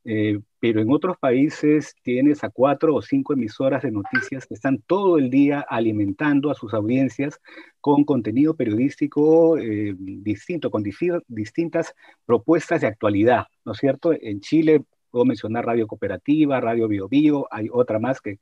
[0.05, 4.79] eh, pero en otros países tienes a cuatro o cinco emisoras de noticias que están
[4.79, 7.39] todo el día alimentando a sus audiencias
[7.79, 11.93] con contenido periodístico eh, distinto, con distintas
[12.25, 14.13] propuestas de actualidad, ¿no es cierto?
[14.13, 18.39] En Chile puedo mencionar Radio Cooperativa, Radio Bio Bio, hay otra más que,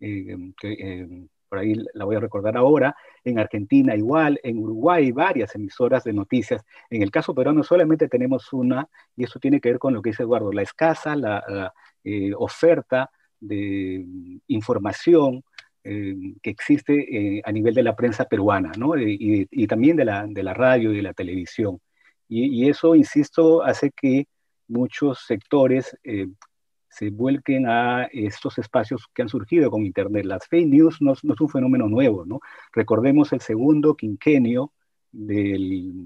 [0.00, 5.54] eh, que por ahí la voy a recordar ahora, en Argentina igual, en Uruguay varias
[5.56, 6.64] emisoras de noticias.
[6.88, 10.10] En el caso peruano solamente tenemos una, y eso tiene que ver con lo que
[10.10, 11.72] dice Eduardo, la escasa la,
[12.04, 13.10] eh, oferta
[13.40, 14.06] de
[14.46, 15.42] información
[15.82, 18.96] eh, que existe eh, a nivel de la prensa peruana, ¿no?
[18.96, 21.80] y, también de la, de la radio y de la televisión.
[22.28, 24.26] Y, y eso, insisto, hace que
[24.68, 25.96] muchos sectores
[26.90, 30.24] se vuelquen a estos espacios que han surgido con Internet.
[30.24, 32.40] Las fake news no, no es un fenómeno nuevo, ¿no?
[32.72, 34.72] Recordemos el segundo quinquenio
[35.12, 35.56] de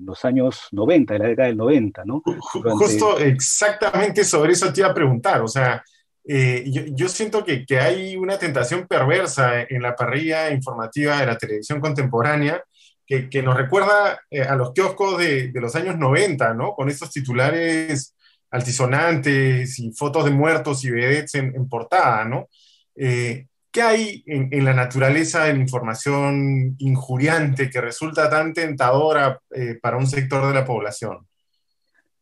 [0.05, 2.23] los años 90, de la década del 90, ¿no?
[2.25, 5.83] Justo exactamente sobre eso te iba a preguntar, o sea,
[6.27, 11.27] eh, yo, yo, siento que, que, hay una tentación perversa en la parrilla informativa de
[11.27, 12.65] la televisión contemporánea
[13.07, 16.73] que, que nos recuerda eh, a los kioscos de, de, los años 90, ¿no?
[16.73, 18.14] Con estos titulares
[18.55, 22.49] altisonantes y fotos de muertos y vedettes en, portada, ¿no?
[22.95, 29.77] Eh, ¿Qué hay en, la naturaleza de la información injuriante que resulta tan tentadora eh,
[29.83, 31.27] para un sector de la población?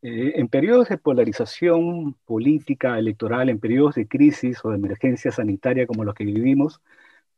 [0.01, 5.85] Eh, en periodos de polarización política, electoral, en periodos de crisis o de emergencia sanitaria
[5.85, 6.81] como los que vivimos,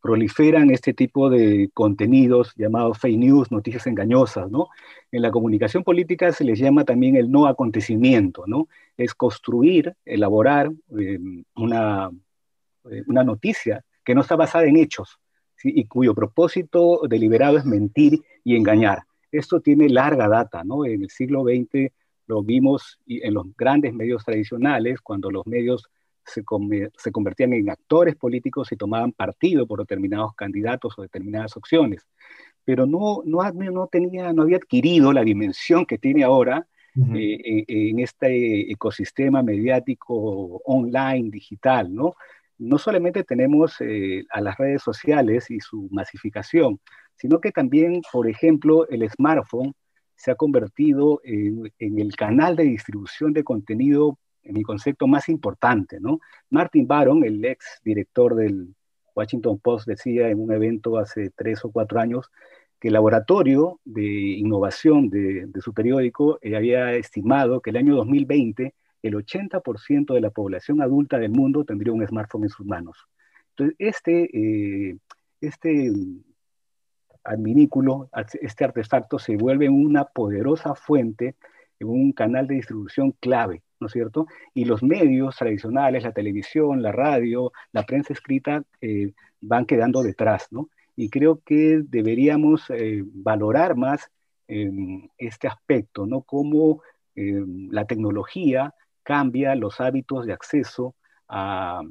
[0.05, 4.67] proliferan este tipo de contenidos llamados fake news, noticias engañosas, ¿no?
[5.11, 8.67] En la comunicación política se les llama también el no acontecimiento, ¿no?
[8.97, 11.17] Es construir, elaborar eh,
[11.55, 12.11] una,
[12.91, 15.17] eh, una noticia que no está basada en hechos
[15.63, 18.99] y cuyo propósito deliberado es mentir y engañar.
[19.31, 20.85] Esto tiene larga data, ¿no?
[20.85, 21.91] En el siglo XX
[22.27, 25.89] lo vimos en los grandes medios tradicionales, cuando los medios
[26.25, 26.43] se,
[26.97, 32.07] se, convertían en actores políticos y tomaban partido por determinados candidatos o determinadas opciones.
[32.63, 36.67] Pero no, no, no, tenía, no había adquirido la dimensión que tiene ahora
[37.13, 42.15] eh, en, este ecosistema mediático online, digital, ¿no?
[42.57, 46.79] No solamente tenemos eh, a las redes sociales y su masificación,
[47.15, 49.73] sino que también, por ejemplo, el smartphone
[50.15, 55.29] se ha convertido en, en el canal de distribución de contenido en mi concepto más
[55.29, 56.19] importante, ¿no?
[56.49, 58.75] Martin Baron, el ex director del
[59.15, 62.29] Washington Post, decía en un evento hace tres o cuatro años
[62.79, 68.73] que el laboratorio de innovación de, su periódico eh, había estimado que el año 2020
[69.01, 72.97] el 80% de la población adulta del mundo tendría un smartphone en sus manos.
[73.51, 74.97] Entonces, este, eh,
[75.41, 75.91] este
[77.23, 78.09] adminículo,
[78.41, 81.35] este artefacto se vuelve una poderosa fuente,
[81.79, 84.27] un canal de distribución clave ¿no es cierto?
[84.53, 90.47] Y los medios tradicionales, la televisión, la radio, la prensa escrita, eh, van quedando detrás,
[90.51, 90.69] ¿no?
[90.95, 94.09] Y creo que deberíamos eh, valorar más
[94.47, 96.21] em, este aspecto, ¿no?
[96.21, 96.81] Cómo
[97.15, 100.95] em, la tecnología cambia los hábitos de acceso
[101.27, 101.81] a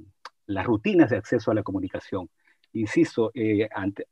[0.46, 2.28] las rutinas de acceso a la comunicación.
[2.72, 4.06] Insisto, eh, antes,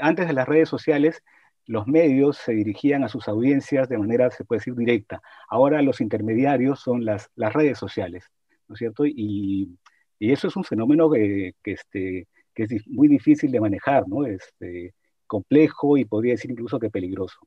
[0.00, 1.22] antes de las redes sociales,
[1.66, 5.22] los medios se dirigían a sus audiencias de manera, se puede decir, directa.
[5.48, 8.24] Ahora los intermediarios son las, las redes sociales,
[8.68, 9.06] ¿no es cierto?
[9.06, 9.78] Y,
[10.18, 14.26] y eso es un fenómeno que, que, este, que es muy difícil de manejar, ¿no?
[14.26, 14.94] Este,
[15.26, 17.38] complejo y podría decir incluso que peligroso.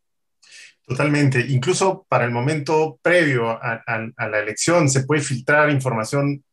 [0.88, 1.40] Totalmente.
[1.50, 3.84] Incluso para el momento previo a,
[4.18, 6.44] la elección se puede filtrar información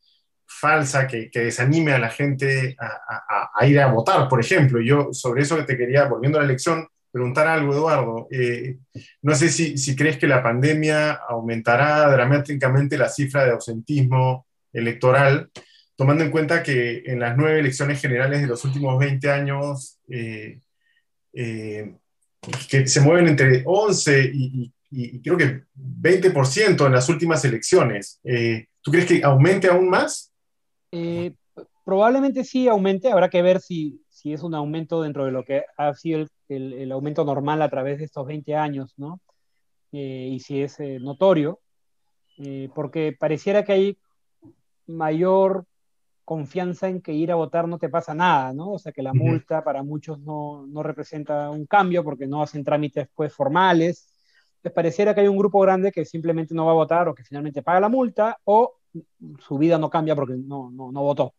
[0.46, 4.80] falsa que, que desanime a la gente a, a, ir a votar, por ejemplo.
[4.80, 8.26] Yo sobre eso que te quería, volviendo a la elección, preguntar algo, Eduardo.
[8.30, 8.78] Eh,
[9.20, 15.50] no sé si, crees que la pandemia aumentará dramáticamente la cifra de ausentismo electoral,
[15.94, 20.60] tomando en cuenta que en las nueve elecciones generales de los últimos 20 años, eh,
[21.34, 21.94] eh,
[22.68, 24.72] que se mueven entre 11 y,
[25.22, 28.20] creo que 20% en las últimas elecciones.
[28.82, 30.30] ¿Tú crees que aumente aún más?
[31.84, 35.64] probablemente sí aumente, habrá que ver si, si es un aumento dentro de lo que
[35.76, 36.28] ha sido el,
[36.92, 39.20] aumento normal a través de estos 20 años, ¿no?
[39.92, 41.60] Eh, y si es eh, notorio,
[42.38, 43.98] eh, porque pareciera que hay
[44.86, 45.66] mayor
[46.24, 48.72] confianza en que ir a votar no te pasa nada, ¿no?
[48.72, 52.64] O sea, que la multa para muchos no, no, representa un cambio porque no hacen
[52.64, 54.08] trámites pues formales.
[54.62, 57.24] Les pareciera que hay un grupo grande que simplemente no va a votar o que
[57.24, 58.76] finalmente paga la multa o
[59.40, 61.34] su vida no cambia porque no, no, no votó.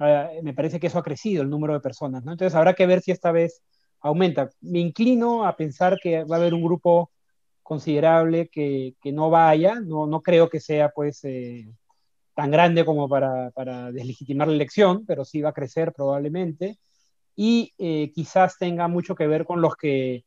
[0.00, 2.32] Ah, me parece que eso ha crecido el número de personas, ¿no?
[2.32, 3.62] Entonces habrá que ver si esta vez
[4.00, 4.50] aumenta.
[4.60, 7.10] Me inclino a pensar que va a haber un grupo
[7.62, 11.70] considerable que, que no vaya, no, no, creo que sea pues eh,
[12.34, 16.78] tan grande como para, para, deslegitimar la elección, pero sí va a crecer probablemente,
[17.36, 20.24] y eh, quizás tenga mucho que ver con los que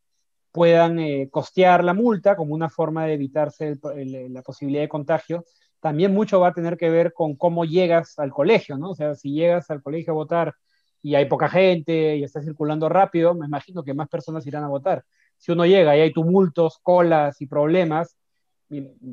[0.51, 5.43] puedan eh, costear la multa como una forma de evitarse la posibilidad de contagio,
[5.83, 8.91] también mucho va a tener que ver con cómo llegas al colegio, ¿no?
[8.91, 10.55] O sea, si llegas al colegio a votar
[11.01, 14.69] y hay poca gente y está circulando rápido, me imagino que más personas irán a
[14.69, 15.03] votar.
[15.37, 18.15] Si uno llega y hay tumultos, colas y problemas,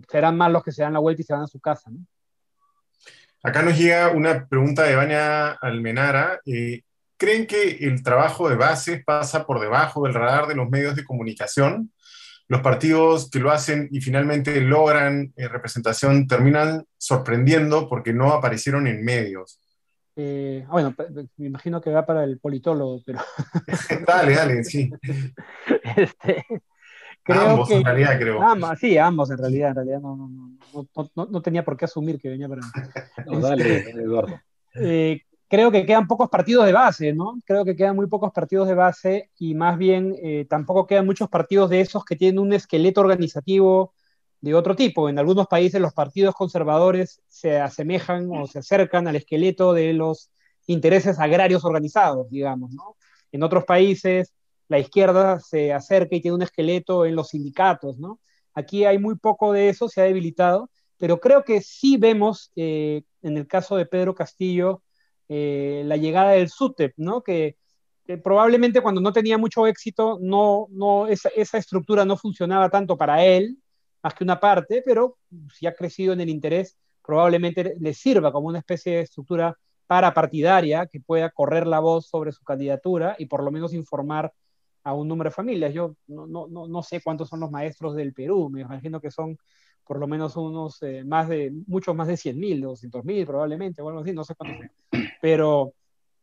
[0.08, 1.98] serán más los que se dan la vuelta y se van a su casa, ¿no?
[3.42, 6.40] Acá nos llega una pregunta de Vania Almenara.
[6.46, 6.82] Eh,
[7.16, 11.04] ¿Creen que el trabajo de bases pasa por debajo del radar de los medios de
[11.04, 11.90] comunicación?
[12.50, 18.88] Los partidos que lo hacen y finalmente logran eh, representación terminan sorprendiendo porque no aparecieron
[18.88, 19.60] en medios.
[20.16, 20.92] Eh, ah, bueno,
[21.36, 23.20] me imagino que va para el politólogo, pero...
[24.06, 24.90] dale, dale, sí.
[25.96, 26.44] Este,
[27.28, 28.40] ambos, en realidad, creo.
[28.80, 29.68] sí, ambos, en realidad.
[29.68, 32.62] En realidad no, no, no, no, tenía por qué asumir que venía para...
[33.40, 34.40] dale, este, Eduardo.
[34.74, 37.40] Eh, creo que quedan pocos partidos de base, ¿no?
[37.44, 41.28] Creo que quedan muy pocos partidos de base y más bien eh, tampoco quedan muchos
[41.28, 43.92] partidos de esos que tienen un esqueleto organizativo
[44.40, 45.08] de otro tipo.
[45.08, 50.30] En algunos países los partidos conservadores se asemejan o se acercan al esqueleto de los
[50.66, 52.96] intereses agrarios organizados, digamos, ¿no?
[53.32, 54.32] En otros países
[54.68, 58.20] la izquierda se acerca y tiene un esqueleto en los sindicatos, ¿no?
[58.54, 63.02] Aquí hay muy poco de eso, se ha debilitado, pero creo que sí vemos, eh,
[63.22, 64.82] en el caso de Pedro Castillo,
[65.32, 67.22] eh, la llegada del SUTEP, ¿no?
[67.22, 67.56] Que,
[68.24, 73.24] probablemente cuando no tenía mucho éxito, no, no, esa, esa, estructura no funcionaba tanto para
[73.24, 73.56] él,
[74.02, 75.18] más que una parte, pero
[75.54, 80.86] si ha crecido en el interés, probablemente le sirva como una especie de estructura parapartidaria
[80.86, 84.32] que pueda correr la voz sobre su candidatura y por lo menos informar
[84.82, 85.72] a un número de familias.
[85.72, 89.38] Yo no, no, no sé cuántos son los maestros del Perú, me imagino que son
[89.90, 94.02] por lo menos unos eh, más de, muchos más de 100.000, 200.000 probablemente, o algo
[94.02, 94.64] así, no sé cuántos
[95.20, 95.74] Pero,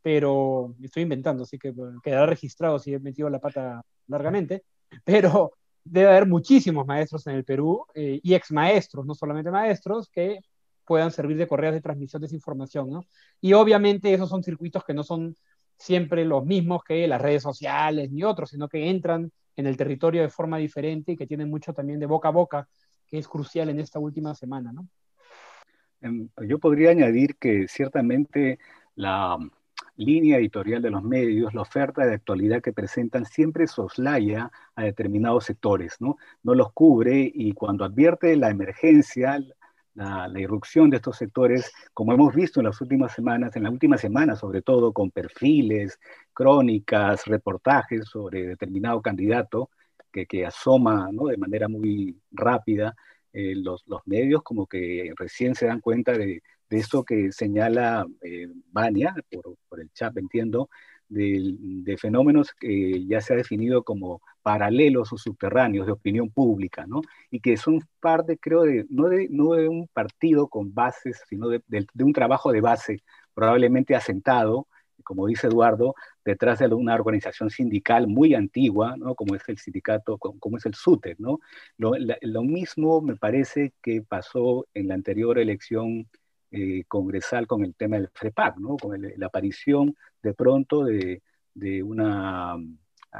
[0.01, 4.63] pero estoy inventando, así que quedará registrado si he metido la pata largamente.
[5.03, 5.51] Pero
[5.83, 10.39] debe haber muchísimos maestros en el Perú eh, y ex maestros, no solamente maestros, que
[10.85, 13.03] puedan servir de correas de transmisión de esa información, ¿no?
[13.41, 15.35] Y obviamente esos son circuitos que no son
[15.77, 20.21] siempre los mismos que las redes sociales ni otros, sino que entran en el territorio
[20.21, 22.69] de forma diferente y que tienen mucho también de boca a boca
[23.07, 24.87] que es crucial en esta última semana, ¿no?
[26.01, 28.59] Em, yo podría añadir que ciertamente
[28.95, 29.37] la
[29.95, 35.45] línea editorial de los medios, la oferta de actualidad que presentan siempre soslaya a determinados
[35.45, 36.17] sectores, ¿no?
[36.43, 39.39] No los cubre y cuando advierte la emergencia,
[39.95, 43.71] la, la, irrupción de estos sectores, como hemos visto en las últimas semanas, en la
[43.71, 45.99] última semana sobre todo, con perfiles,
[46.33, 49.71] crónicas, reportajes sobre determinado candidato,
[50.25, 51.27] que, asoma ¿no?
[51.27, 52.95] de manera muy rápida,
[53.33, 58.05] eh, los, los, medios como que recién se dan cuenta de, de esto que señala
[58.21, 58.47] eh,
[59.31, 60.69] por, por, el chat, entiendo,
[61.09, 66.85] de, de, fenómenos que ya se ha definido como paralelos o subterráneos de opinión pública,
[66.87, 67.01] ¿no?
[67.31, 71.49] Y que son parte, creo, de no, de, no de un partido con bases, sino
[71.49, 71.63] de
[71.99, 73.03] un trabajo de base
[73.33, 74.67] probablemente asentado
[75.07, 75.95] como dice Eduardo,
[76.27, 79.15] detrás de una organización sindical muy antigua, ¿no?
[79.15, 81.15] como es el sindicato, como es el SUTE.
[81.19, 81.39] ¿no?
[81.77, 86.09] Lo, lo mismo me parece que pasó en la anterior elección
[86.51, 88.75] eh, congresal con el tema del FREPAC, ¿no?
[88.75, 91.21] con la aparición de pronto de,
[91.83, 92.57] una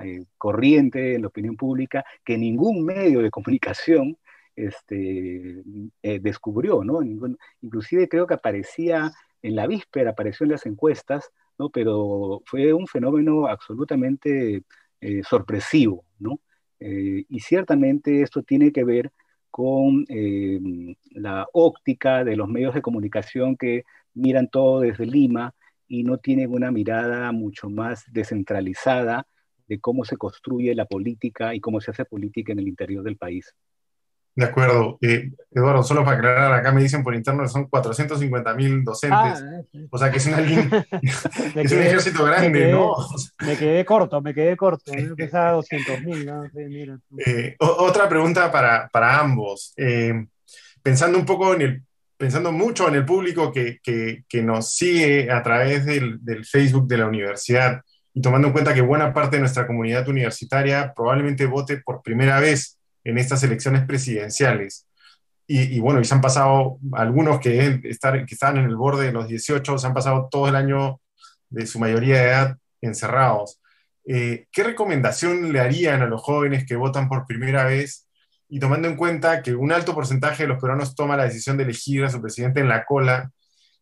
[0.04, 4.18] eh, corriente en la opinión pública que ningún medio de comunicación
[4.54, 5.64] este,
[6.04, 7.00] eh, descubrió, ¿no?
[7.62, 11.70] Inclusive creo que aparecía en la víspera, apareció en las encuestas ¿no?
[11.70, 14.64] Pero fue un fenómeno absolutamente
[15.02, 16.40] eh, sorpresivo, ¿no?
[16.80, 19.12] Eh, y ciertamente esto tiene que ver
[19.50, 20.60] con eh,
[21.12, 25.56] la óptica de los medios de comunicación que miran todo desde Lima
[25.88, 29.28] y no tienen una mirada mucho más descentralizada
[29.68, 33.18] de cómo se construye la política y cómo se hace política en el interior del
[33.18, 33.54] país.
[34.38, 35.00] De acuerdo.
[35.02, 39.20] Eh, Eduardo, solo para aclarar, acá me dicen por interno que son 450 mil docentes.
[39.20, 40.86] Ah, o sea que es, una línea,
[41.56, 42.94] es un ejército grande, ¿no?
[43.44, 44.94] me quedé corto, me quedé corto.
[44.94, 46.44] Me pensaba 200 mil, ¿no?
[47.26, 49.74] eh, otra pregunta para, para ambos.
[49.76, 50.28] Eh,
[50.84, 51.84] pensando un poco en el,
[52.16, 56.88] pensando mucho en el público que, que, que nos sigue a través del, del Facebook
[56.88, 57.82] de la universidad
[58.14, 62.40] y tomando en cuenta que buena parte de nuestra comunidad universitaria probablemente vote por primera
[62.40, 64.88] vez en estas elecciones presidenciales.
[65.50, 69.14] Y, bueno, y se han pasado algunos que, estar, que están en el borde de
[69.14, 71.00] los 18, se han pasado todo el año
[71.50, 73.62] de su mayoría de edad encerrados.
[74.06, 78.08] Eh, ¿Qué recomendación le harían a los jóvenes que votan por primera vez
[78.50, 81.64] y tomando en cuenta que un alto porcentaje de los peruanos toma la decisión de
[81.64, 83.32] elegir a su presidente en la cola,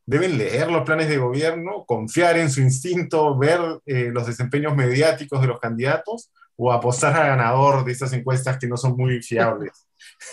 [0.06, 5.42] deben leer los planes de gobierno, confiar en su instinto, ver eh, los desempeños mediáticos
[5.42, 9.88] de los candidatos o apostar a ganador de estas encuestas que no son muy fiables.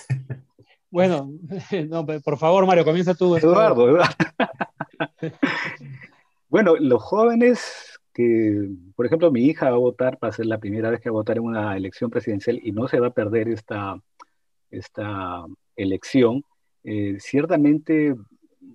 [0.92, 1.30] Bueno,
[1.88, 3.34] no, por favor, Mario, comienza tú.
[3.34, 4.14] Eduardo, Eduardo.
[6.50, 10.90] bueno, los jóvenes que, por ejemplo, mi hija va a votar para ser la primera
[10.90, 13.48] vez que va a votar en una elección presidencial y no se va a perder
[13.48, 13.98] esta,
[14.70, 16.44] esta elección,
[16.84, 18.14] eh, ciertamente,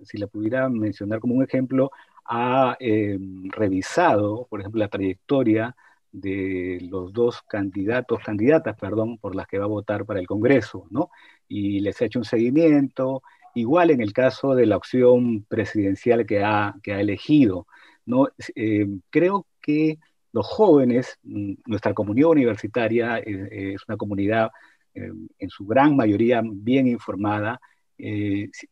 [0.03, 1.91] si la pudiera mencionar como un ejemplo,
[2.26, 3.17] ha eh,
[3.49, 5.76] revisado, por ejemplo, la trayectoria
[6.12, 10.88] de los dos candidatos, candidatas, perdón, por las que va a votar para el Congreso,
[10.89, 11.10] ¿no?
[11.47, 13.22] Y les ha hecho un seguimiento,
[13.55, 17.68] igual en el caso de la opción presidencial que ha, que ha elegido,
[18.05, 18.28] ¿no?
[18.55, 19.99] Eh, creo que
[20.32, 24.51] los jóvenes, mm, nuestra comunidad universitaria eh, es una comunidad
[24.93, 27.60] eh, en su gran mayoría bien informada,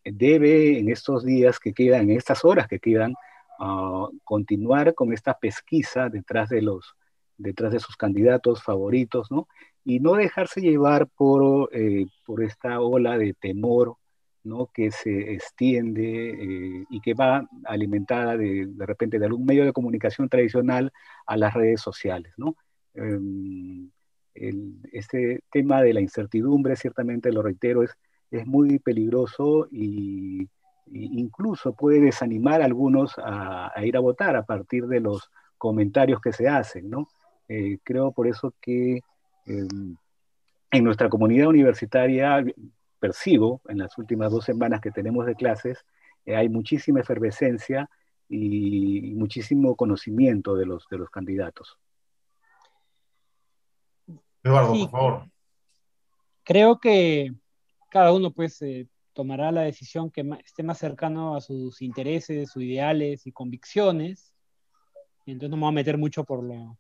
[0.04, 3.14] debe en estos días que quedan, en estas horas que quedan,
[3.60, 6.96] ah, continuar con esta pesquisa detrás de los
[7.38, 9.48] detrás de sus candidatos favoritos, ¿no?
[9.84, 13.98] y no dejarse llevar por, eh, por esta ola de temor
[14.44, 14.70] ¿no?
[14.74, 19.74] que se extiende eh, y que va alimentada de, de, repente de algún medio de
[19.74, 20.92] comunicación tradicional
[21.26, 22.34] a las redes sociales.
[22.38, 22.56] ¿no?
[22.94, 23.90] Em,
[24.92, 27.96] este tema de la incertidumbre, ciertamente lo reitero, es,
[28.32, 30.50] es muy peligroso y,
[30.88, 36.32] incluso puede desanimar a algunos a, ir a votar a partir de los comentarios que
[36.32, 36.90] se hacen.
[36.90, 37.08] ¿no?
[37.48, 39.00] Eh, creo por eso que
[39.46, 39.96] em,
[40.72, 42.43] en nuestra comunidad universitaria
[43.00, 45.86] percibo en las últimas dos semanas que tenemos de clases,
[46.26, 47.89] eh, hay muchísima efervescencia
[48.28, 51.78] y, muchísimo conocimiento de los, de los candidatos.
[54.43, 55.26] Eduardo, por favor.
[56.43, 57.32] Creo que
[57.89, 62.64] cada uno pues eh, tomará la decisión que esté más cercano a sus intereses, sus
[62.64, 64.34] ideales y convicciones.
[65.26, 66.78] entonces no me voy a meter mucho por, lo,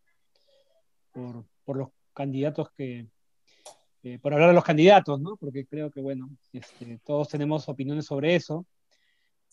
[1.15, 3.07] por, por los candidatos que,
[4.03, 5.37] eh, por hablar de los candidatos, ¿no?
[5.37, 8.65] Porque creo que, bueno, este, todos tenemos opiniones sobre eso.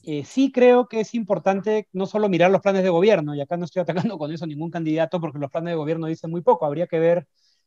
[0.03, 3.57] Eh, sí creo que es importante no solo mirar los planes de gobierno, y acá
[3.57, 6.67] no estoy atacando con eso ningún candidato, porque los planes de gobierno dicen muy poco,
[6.67, 7.27] habría que ver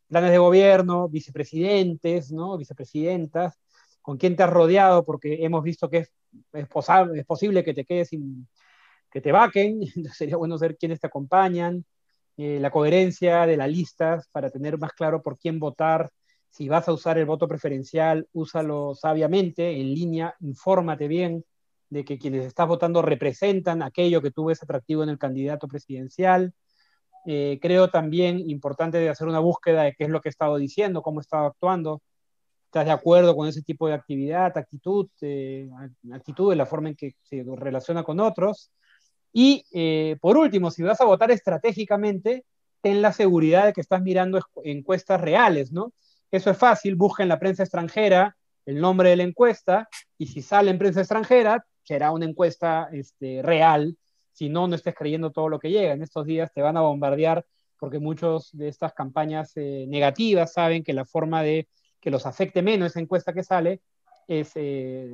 [0.09, 2.57] planes de gobierno, vicepresidentes, ¿no?
[2.57, 3.57] Vicepresidentas,
[4.01, 6.11] con quién te has rodeado, porque hemos visto que es,
[6.53, 6.67] es,
[7.15, 8.47] es posible que te quedes sin,
[9.09, 11.85] que te vaquen, entonces sería bueno saber quiénes te acompañan,
[12.37, 16.09] eh, la coherencia de las listas para tener más claro por quién votar,
[16.49, 21.43] si vas a usar el voto preferencial, úsalo sabiamente, en línea, infórmate bien
[21.89, 26.53] de que quienes estás votando representan aquello que tú ves atractivo en el candidato presidencial.
[27.25, 30.57] Eh, creo también importante de hacer una búsqueda de qué es lo que he estado
[30.57, 32.01] diciendo, cómo he estado actuando.
[32.65, 35.69] ¿Estás de acuerdo con ese tipo de actividad, actitud, eh,
[36.13, 38.71] actitud de la forma en que se relaciona con otros?
[39.37, 42.45] Y eh, por último, si vas a votar estratégicamente,
[42.79, 45.91] ten la seguridad de que estás mirando encuestas reales, ¿no?
[46.31, 50.41] Eso es fácil, busca en la prensa extranjera el nombre de la encuesta y si
[50.41, 53.97] sale en prensa extranjera, será una encuesta este, real.
[54.31, 55.91] Si no, no estés creyendo todo lo que llega.
[55.91, 57.45] En estos días te van a bombardear
[57.77, 61.67] porque muchos de estas campañas eh, negativas saben que la forma de
[61.99, 63.81] que los afecte menos esa encuesta que sale
[64.29, 65.13] es eh,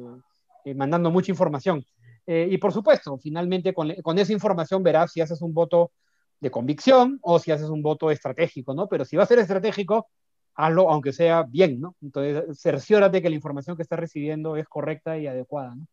[0.64, 1.84] eh, mandando mucha información.
[2.28, 5.92] Y por supuesto, finalmente con, con, esa información verás si haces un voto
[6.40, 8.88] de convicción o si haces un voto estratégico, ¿no?
[8.88, 10.08] Pero si va a ser estratégico,
[10.56, 11.96] hazlo aunque sea bien, ¿no?
[12.02, 15.88] Entonces, cerciórate que la información que estás recibiendo es correcta y adecuada, ¿no?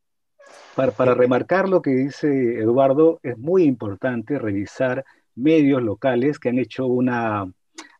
[0.75, 5.05] Para, para remarcar lo que dice Eduardo, es muy importante revisar
[5.35, 7.53] medios locales que han hecho una,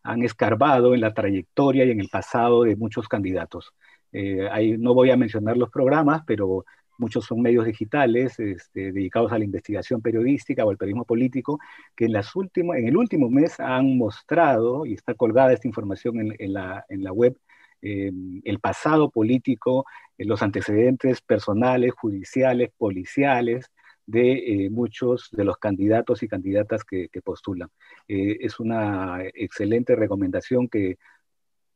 [0.03, 3.73] han escarbado en la trayectoria y en el pasado de muchos candidatos.
[4.13, 6.65] Eh, ahí no voy a mencionar los programas, pero
[6.99, 11.59] muchos son medios digitales este, dedicados a la investigación periodística o al periodismo político,
[11.97, 16.35] que en, las últimas, en el último mes han mostrado, y está colgada esta información
[16.39, 17.39] en, la, en la, web,
[17.81, 18.11] eh,
[18.45, 19.87] el pasado político,
[20.19, 23.71] eh, los antecedentes personales, judiciales, policiales,
[24.07, 27.69] de eh, muchos de los candidatos y candidatas que, postulan.
[28.07, 30.97] Es una excelente recomendación que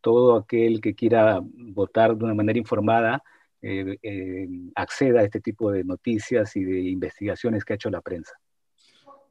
[0.01, 3.23] todo aquel que quiera votar de una manera informada
[3.63, 8.01] eh, eh, acceda a este tipo de noticias y de investigaciones que ha hecho la
[8.01, 8.33] prensa.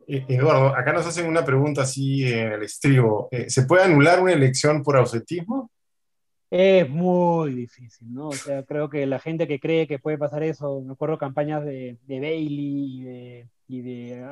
[0.08, 3.28] Eh, Eduardo, acá nos hacen una pregunta así en el estribo.
[3.48, 5.70] ¿Se puede anular una elección por ausentismo?
[6.50, 8.30] Es muy difícil, ¿no?
[8.30, 11.64] O sea, creo que la gente que cree que puede pasar eso, me acuerdo campañas
[11.66, 14.24] de, de Bailey y de, y de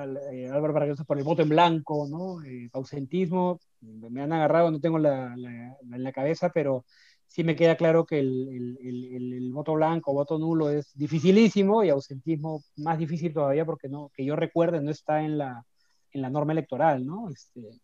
[0.52, 2.40] Álvaro Vargas por el voto en blanco, ¿no?
[2.74, 6.84] ausentismo, me han agarrado, no tengo la, la, en la cabeza, pero
[7.30, 11.90] sí me queda claro que el, el, el, voto blanco, voto nulo es dificilísimo y
[11.90, 15.64] ausentismo más difícil todavía porque no, que yo recuerde no está en la,
[16.12, 17.30] en la norma electoral, ¿no?
[17.30, 17.80] Este,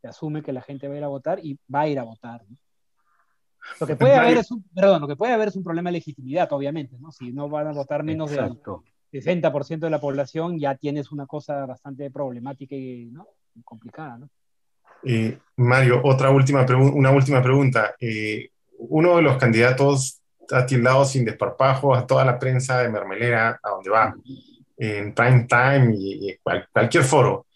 [0.00, 2.04] se asume que la gente va a ir a votar y va a ir a
[2.04, 2.56] votar, ¿no?
[3.80, 5.94] Lo que puede haber es un, perdón, lo que puede haber es un problema de
[5.94, 7.10] legitimidad, obviamente, ¿no?
[7.12, 8.84] Si no van a votar menos Exacto.
[9.10, 13.26] del 60% de la población, ya tienes una cosa bastante problemática y ¿no?
[13.64, 14.30] complicada, ¿no?
[15.04, 17.94] Eh, Mario, otra última una última pregunta.
[18.00, 20.20] Eh, uno de los candidatos
[20.50, 24.14] ha tildado sin desparpajo a toda la prensa de Mermelera, a donde va,
[24.76, 26.36] en prime time y,
[26.72, 27.46] cualquier foro.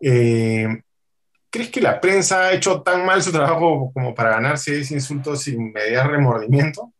[0.00, 0.68] Eh,
[1.50, 5.36] ¿Crees que la prensa ha hecho tan mal su trabajo como para ganarse ese insulto
[5.36, 6.92] sin mediar remordimiento?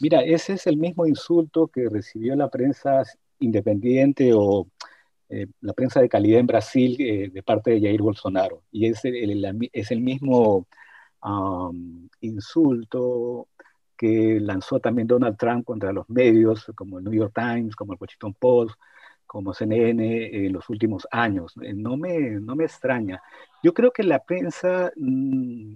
[0.00, 3.02] Mira, ese es el mismo insulto que recibió la prensa
[3.38, 4.66] independiente o
[5.30, 8.64] eh, la prensa de calidad en Brasil eh, de parte de Jair Bolsonaro.
[8.72, 10.66] Y es el, es el mismo
[12.20, 13.48] insulto
[13.96, 17.98] que lanzó también Donald Trump contra los medios, como el New York Times, como el
[18.00, 18.74] Washington Post,
[19.26, 21.54] como CNN en los últimos años.
[21.62, 23.22] Eh, no me, no me extraña.
[23.62, 25.74] Yo creo que la prensa mm,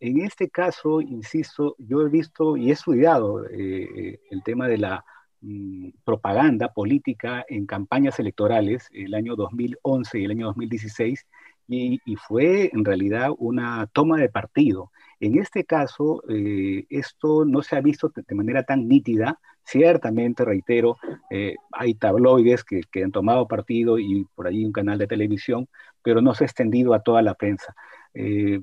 [0.00, 5.04] en este caso, insisto, yo he visto y he estudiado eh, el tema de la
[5.40, 11.26] mm, propaganda política en campañas electorales el año 2011 y el año 2016
[11.70, 14.90] y, fue en realidad una toma de partido.
[15.20, 19.38] En este caso, eh, esto no se ha visto de manera tan nítida.
[19.62, 20.96] Ciertamente, reitero,
[21.30, 25.68] eh, hay tabloides que, han tomado partido y por ahí un canal de televisión,
[26.02, 27.74] pero no se ha extendido a toda la prensa.
[28.14, 28.60] Eh,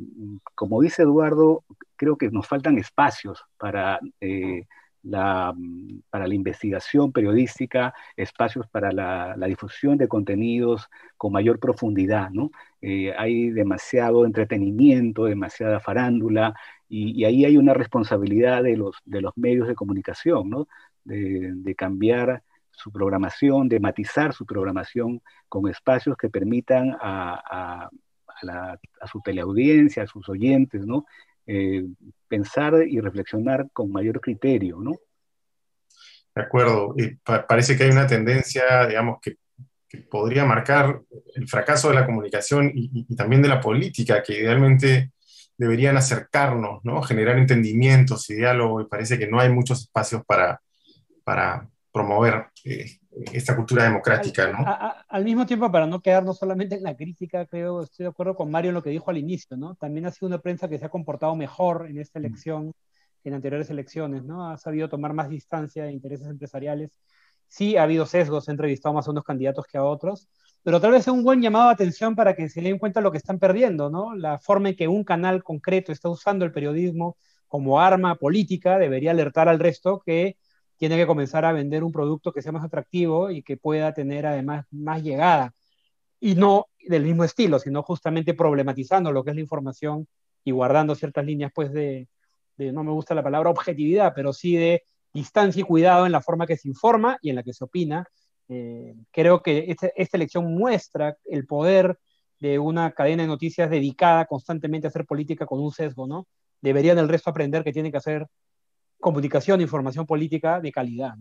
[0.55, 1.63] como dice Eduardo,
[1.95, 3.99] creo que nos faltan espacios para,
[5.09, 12.29] para la investigación periodística, espacios para la, difusión de contenidos con mayor profundidad.
[12.31, 12.51] ¿no?
[12.81, 16.53] Eh, hay demasiado entretenimiento, demasiada farándula,
[16.89, 20.67] y, ahí hay una responsabilidad de los, de los medios de comunicación, ¿no?
[21.03, 27.89] de, cambiar su programación, de matizar su programación con espacios que permitan a,
[28.41, 31.05] a, su teleaudiencia, a sus oyentes, ¿no?
[31.47, 31.85] Eh,
[32.27, 34.91] pensar y reflexionar con mayor criterio, ¿no?
[36.35, 36.93] De acuerdo.
[37.47, 39.37] parece que hay una tendencia, digamos, que,
[40.11, 41.01] podría marcar
[41.33, 45.11] el fracaso de la comunicación y, también de la política, que idealmente
[45.57, 47.01] deberían acercarnos, ¿no?
[47.01, 50.61] Generar entendimientos y diálogo, y parece que no hay muchos espacios para,
[51.23, 51.67] para
[51.97, 52.85] promover eh,
[53.33, 54.63] esta cultura democrática, ¿no?
[55.07, 58.51] al mismo tiempo, para no quedarnos solamente en la crítica, creo, estoy de acuerdo con
[58.51, 59.73] Mario en lo que dijo al inicio, ¿no?
[59.75, 62.25] También ha sido una prensa que se ha comportado mejor en esta mm.
[62.25, 62.73] elección
[63.23, 64.47] que en anteriores elecciones, ¿no?
[64.47, 66.91] Ha sabido tomar más distancia de intereses empresariales.
[67.47, 70.27] Sí, ha habido sesgos, he entrevistado más a unos candidatos que a otros,
[70.61, 73.11] pero tal vez es un buen llamado de atención para que se den cuenta lo
[73.11, 74.13] que están perdiendo, ¿no?
[74.15, 77.17] La forma en que un canal concreto está usando el periodismo
[77.47, 80.37] como arma política debería alertar al resto que
[80.77, 84.25] tiene que comenzar a vender un producto que sea más atractivo y que pueda tener
[84.25, 85.53] además más llegada.
[86.19, 90.07] Y no del mismo estilo, sino justamente problematizando lo que es la información
[90.43, 92.07] y guardando ciertas líneas, pues, de,
[92.57, 96.47] no me gusta la palabra objetividad, pero sí de distancia y cuidado en la forma
[96.47, 98.07] que se informa y en la que se opina.
[98.49, 101.99] Eh, creo que esta, elección muestra el poder
[102.39, 106.27] de una cadena de noticias dedicada constantemente a hacer política con un sesgo, ¿no?
[106.61, 108.27] Deberían el resto aprender que tiene que hacer
[108.99, 111.15] comunicación, información política de calidad.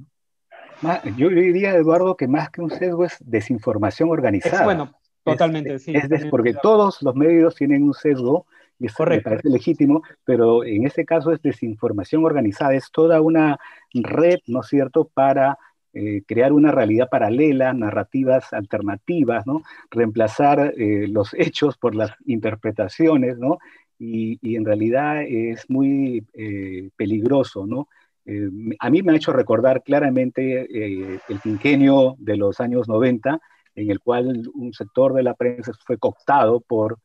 [1.17, 4.65] Yo diría, Eduardo, que más que un sesgo es desinformación organizada.
[4.65, 4.93] bueno,
[5.25, 5.95] totalmente, sí.
[5.95, 8.47] Es porque todos los medios tienen un sesgo
[8.79, 13.59] y eso me parece legítimo, pero en este caso es desinformación organizada, es toda una
[13.95, 15.59] red, ¿no es cierto?, para
[15.95, 19.63] eh, crear una realidad paralela, narrativas alternativas, ¿no?
[19.91, 23.57] Reemplazar eh, los hechos por las interpretaciones, ¿no?
[23.99, 27.89] Y, en realidad es muy eh, peligroso, ¿no?
[28.25, 28.49] Eh,
[28.81, 33.41] a mí me ha hecho recordar claramente eh, el quinquenio de los años 90,
[33.75, 36.99] en el cual un sector de la prensa fue cooptado por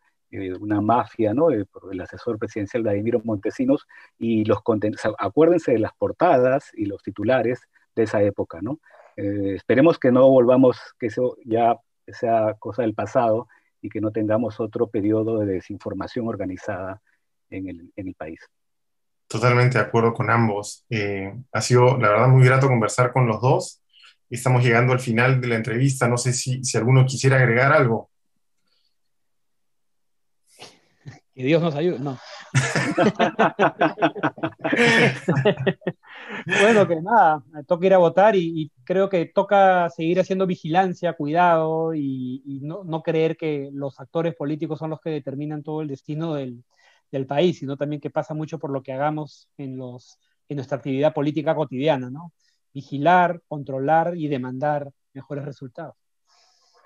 [0.62, 1.48] una mafia, ¿no?
[1.74, 3.86] por el asesor presidencial Vladimiro Montesinos,
[4.18, 4.60] y los
[5.18, 7.68] acuérdense de las portadas y los titulares
[7.98, 8.80] de esa época, ¿no?
[9.18, 11.78] esperemos que no volvamos, que eso ya
[12.08, 13.50] sea cosa del pasado,
[13.82, 17.02] y que no tengamos otro periodo de desinformación organizada
[17.50, 18.40] en el, en el país.
[19.28, 20.86] Totalmente de acuerdo con ambos.
[20.90, 23.82] Eh, ha sido, la verdad, muy grato conversar con los dos.
[24.30, 26.08] Estamos llegando al final de la entrevista.
[26.08, 28.11] No sé si, si alguno quisiera agregar algo.
[31.34, 32.00] Que Dios nos ayude.
[32.00, 32.18] No.
[36.62, 41.94] bueno, que nada, toca ir a votar y, creo que toca seguir haciendo vigilancia, cuidado
[41.96, 46.64] y, no, creer que los actores políticos son los que determinan todo el destino del,
[47.28, 50.18] país, sino también que pasa mucho por lo que hagamos en, los,
[50.48, 52.32] en nuestra actividad política cotidiana, ¿no?
[52.74, 56.01] Vigilar, controlar y demandar mejores resultados.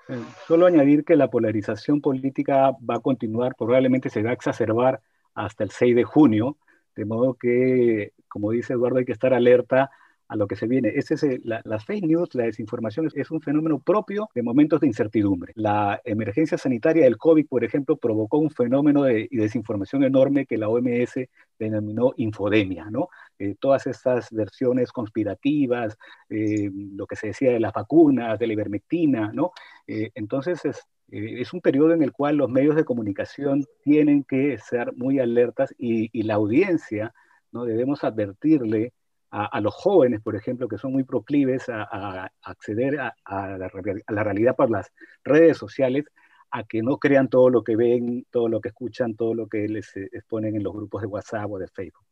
[0.08, 5.00] Eh, solo añadir que la polarización política va a continuar, probablemente se va a exacerbar
[5.34, 6.56] hasta el 6 de junio,
[6.94, 9.90] de modo que, como dice Eduardo, hay que estar alerta
[10.28, 10.92] a lo que se viene.
[10.94, 11.10] es
[11.42, 15.52] las fake news, la desinformación es un fenómeno propio de momentos de incertidumbre.
[15.56, 20.68] La emergencia sanitaria del COVID, por ejemplo, provocó un fenómeno de desinformación enorme que la
[20.68, 21.28] OMS
[21.58, 23.08] denominó infodemia, ¿no?
[23.38, 25.98] Eh, todas estas versiones conspirativas,
[26.30, 29.52] eh, lo que se decía de las vacunas, de la ivermectina, ¿no?
[29.86, 34.58] Eh, entonces, es, es un periodo en el cual los medios de comunicación tienen que
[34.58, 37.14] ser muy alertas y, la audiencia,
[37.52, 37.64] ¿no?
[37.64, 38.92] debemos advertirle
[39.30, 43.14] a, los jóvenes, por ejemplo, que son muy proclives a, acceder a,
[43.58, 43.70] la,
[44.08, 44.90] la, realidad por las
[45.24, 46.06] redes sociales,
[46.50, 49.68] a que no crean todo lo que ven, todo lo que escuchan, todo lo que
[49.68, 52.05] les exponen en los grupos de WhatsApp o de Facebook.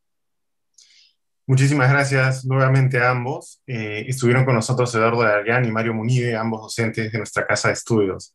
[1.46, 3.62] Muchísimas gracias nuevamente a ambos.
[3.66, 7.74] Eh, estuvieron con nosotros Eduardo Dargan y Mario Munide, ambos docentes de nuestra casa de
[7.74, 8.34] estudios.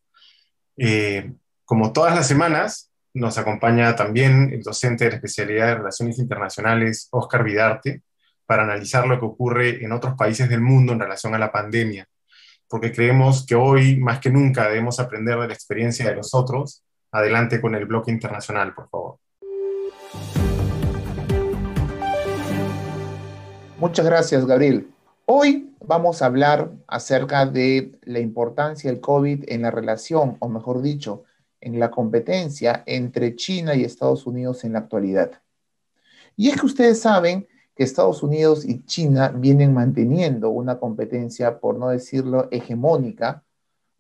[0.78, 1.34] Eh,
[1.66, 7.08] como todas las semanas, Nos acompaña también el docente de la especialidad de Relaciones Internacionales,
[7.12, 8.04] Oscar Vidarte,
[8.46, 12.08] para analizar lo que ocurre en otros países del mundo en relación a la pandemia,
[12.68, 16.84] porque creemos que hoy, más que nunca, debemos aprender de la experiencia de los otros.
[17.12, 19.18] Adelante con el bloque internacional, por favor.
[23.80, 24.92] Muchas gracias, Gabriel.
[25.26, 30.82] Hoy vamos a hablar acerca de la importancia del COVID en la relación, o mejor
[30.82, 31.24] dicho,
[31.62, 35.32] en la competencia entre China y Estados Unidos en la actualidad.
[36.36, 41.78] Y es que ustedes saben que Estados Unidos y China vienen manteniendo una competencia, por
[41.78, 43.46] no decirlo, hegemónica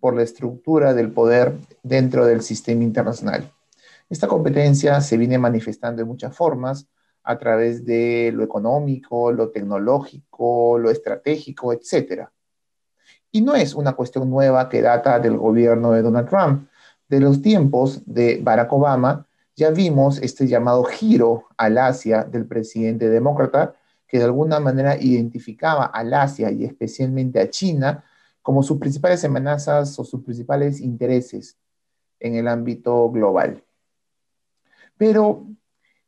[0.01, 3.49] por la estructura del poder dentro del sistema internacional.
[4.09, 6.89] Esta competencia se viene manifestando de muchas formas,
[7.30, 12.27] a través de lo económico, lo tecnológico, lo estratégico, etc.
[13.32, 16.67] Y no es una cuestión nueva que data del gobierno de Donald Trump.
[17.07, 23.09] De los tiempos de Barack Obama, ya vimos este llamado giro al Asia del presidente
[23.09, 23.75] demócrata,
[24.07, 28.03] que de alguna manera identificaba al Asia y especialmente a China
[28.41, 31.59] como sus principales amenazas o sus principales intereses
[32.19, 33.63] en el ámbito global.
[34.97, 35.45] Pero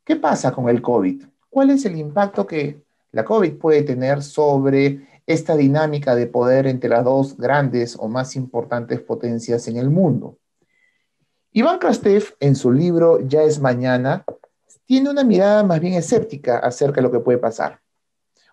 [0.04, 1.24] ¿Qué pasa con el COVID?
[1.48, 2.82] ¿Cuál es el impacto que
[3.12, 8.34] la COVID puede tener sobre esta dinámica de poder entre las dos grandes o más
[8.34, 10.38] importantes potencias en el mundo?
[11.52, 14.24] Iván Krastev, en su libro Ya es mañana,
[14.86, 17.80] tiene una mirada más bien escéptica acerca de lo que puede pasar.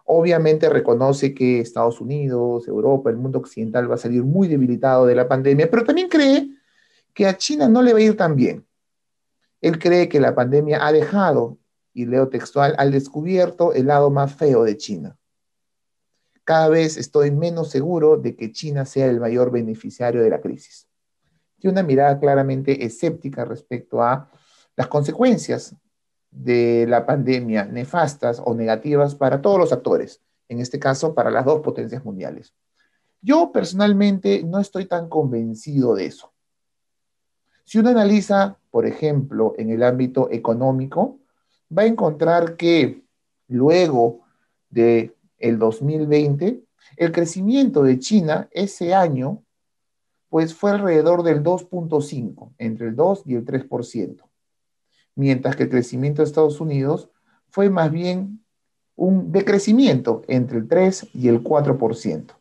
[0.06, 5.16] Obviamente reconoce que Estados Unidos, Europa, el mundo occidental va a salir muy debilitado de
[5.16, 6.48] la pandemia, pero también cree
[7.14, 8.69] que a China no le va a ir tan bien.
[9.62, 11.58] Él cree que la pandemia ha dejado,
[11.94, 15.18] y leo textual, al descubierto el lado más feo de China.
[16.44, 20.88] Cada vez estoy menos seguro de que China sea el mayor beneficiario de la crisis.
[21.60, 24.32] Tiene una mirada claramente escéptica respecto a
[24.76, 25.76] las consecuencias
[26.32, 31.46] de la pandemia, nefastas o negativas para todos los actores, en este caso para las
[31.46, 32.54] dos potencias mundiales.
[33.22, 36.32] Yo personalmente no estoy tan convencido de eso.
[37.66, 41.20] Si uno analiza, por ejemplo, en el ámbito económico,
[41.76, 43.04] va a encontrar que
[43.48, 44.22] luego
[44.70, 46.64] de el 2020,
[46.98, 49.44] el crecimiento de China ese año
[50.30, 54.22] pues fue alrededor del 2.5, entre el 2 y el 3%,
[55.16, 57.10] mientras que el crecimiento de Estados Unidos
[57.50, 58.44] fue más bien
[58.96, 62.34] un decrecimiento entre el 3 y el 4%.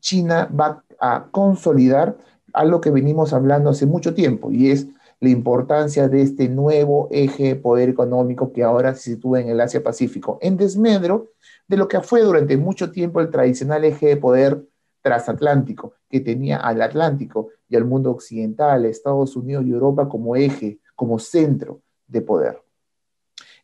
[0.00, 2.16] China va a consolidar
[2.52, 4.88] algo que venimos hablando hace mucho tiempo y es
[5.20, 9.60] la importancia de este nuevo eje de poder económico que ahora se sitúa en el
[9.60, 11.30] Asia-Pacífico, en desmedro
[11.66, 14.62] de lo que fue durante mucho tiempo el tradicional eje de poder
[15.00, 20.80] transatlántico, que tenía al Atlántico y al mundo occidental, Estados Unidos y Europa como eje,
[20.94, 22.60] como centro de poder.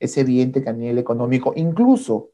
[0.01, 2.31] Es evidente que a nivel económico, incluso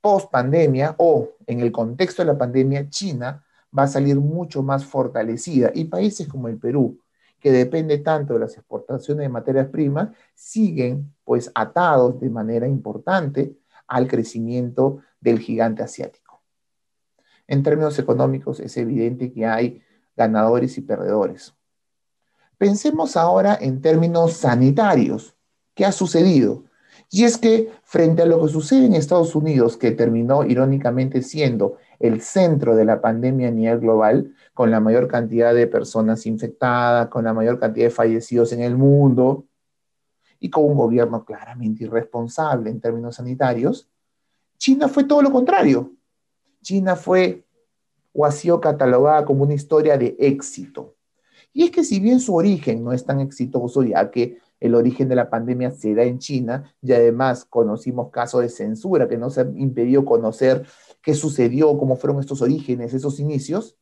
[0.00, 3.44] post pandemia o en el contexto de la pandemia, China
[3.76, 5.72] va a salir mucho más fortalecida.
[5.74, 6.98] Y países como el Perú,
[7.46, 13.56] que depende tanto de las exportaciones de materias primas, siguen pues atados de manera importante
[13.86, 16.42] al crecimiento del gigante asiático.
[17.46, 19.80] En términos económicos es evidente que hay
[20.16, 21.54] ganadores y perdedores.
[22.58, 25.36] Pensemos ahora en términos sanitarios.
[25.72, 26.64] ¿Qué ha sucedido?
[27.12, 31.76] Y es que frente a lo que sucede en Estados Unidos, que terminó irónicamente siendo
[32.00, 37.08] el centro de la pandemia a nivel global, con la mayor cantidad de personas infectadas,
[37.08, 39.46] con la mayor cantidad de fallecidos en el mundo,
[40.38, 43.88] y con un gobierno claramente irresponsable en términos sanitarios,
[44.58, 45.92] China fue todo lo contrario.
[46.62, 47.44] China fue
[48.12, 50.94] o ha sido catalogada como una historia de éxito.
[51.52, 55.08] Y es que si bien su origen no es tan exitoso, ya que el origen
[55.08, 59.38] de la pandemia se da en China y además conocimos casos de censura que nos
[59.38, 60.66] han impedido conocer
[61.02, 63.76] qué sucedió, cómo fueron estos orígenes, esos inicios.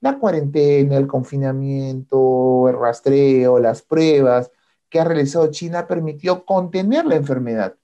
[0.00, 4.50] La cuarentena, el confinamiento, el rastreo, las pruebas
[4.88, 7.76] que ha realizado China permitió contener la enfermedad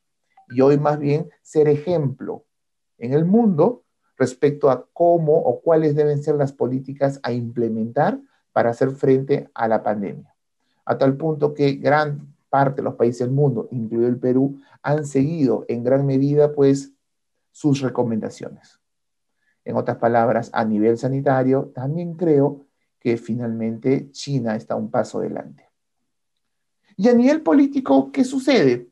[0.51, 2.45] y hoy más bien ser ejemplo
[2.99, 3.85] en el mundo
[4.17, 8.21] respecto a cómo o cuáles deben ser las políticas a implementar
[8.53, 10.38] para hacer frente a la pandemia
[10.89, 15.05] a tal punto que gran parte de los países del mundo, incluido el Perú, han
[15.05, 16.93] seguido en gran medida pues
[17.53, 18.81] sus recomendaciones.
[19.67, 22.65] En otras palabras, a nivel sanitario, también creo
[22.99, 25.69] que finalmente China está un paso adelante.
[26.97, 28.89] Y a nivel político, ¿qué sucede?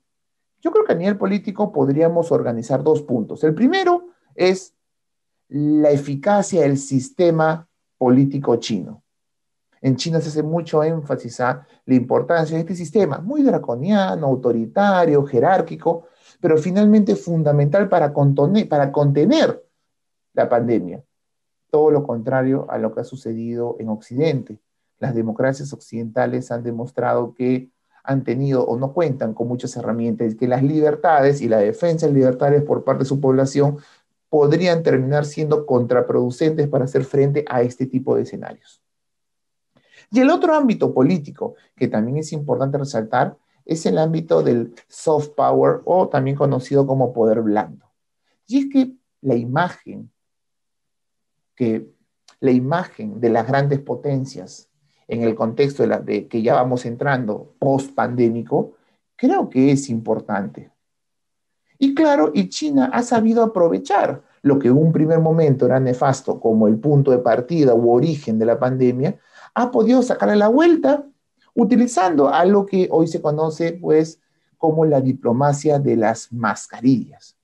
[0.61, 3.43] Yo creo que a nivel político podríamos organizar dos puntos.
[3.43, 4.75] El primero es
[5.49, 7.67] la eficacia del sistema
[7.97, 9.03] político chino
[9.87, 15.25] En China se hace mucho énfasis a la importancia de este sistema, muy draconiano, autoritario,
[15.25, 16.09] jerárquico,
[16.41, 19.65] pero finalmente fundamental para contener,
[20.33, 21.05] la pandemia.
[21.71, 24.59] Todo lo contrario a lo que ha sucedido en Occidente.
[24.99, 27.71] Las democracias occidentales han demostrado que
[28.03, 32.13] han tenido o no cuentan con muchas herramientas, que las libertades y la defensa de
[32.13, 33.79] libertades por parte de su población
[34.31, 38.83] podrían terminar siendo contraproducentes para hacer frente a este tipo de escenarios.
[40.11, 45.31] Y el otro ámbito político que también es importante resaltar es el ámbito del soft
[45.31, 47.87] power o también conocido como poder blando.
[48.47, 48.93] Y es que
[49.23, 50.11] la imagen
[51.57, 51.91] que
[52.39, 54.69] la imagen de las grandes potencias
[55.09, 58.75] en el contexto de, la, de que ya vamos entrando post pandémico,
[59.17, 60.71] creo que es importante.
[61.79, 66.41] Y claro, y China ha sabido aprovechar lo que en un primer momento era nefasto
[66.41, 69.19] como el punto de partida u origen de la pandemia,
[69.57, 71.07] ha podido sacarle la vuelta
[71.55, 74.21] utilizando algo que hoy se conoce pues
[74.59, 77.39] como la diplomacia de las mascarillas.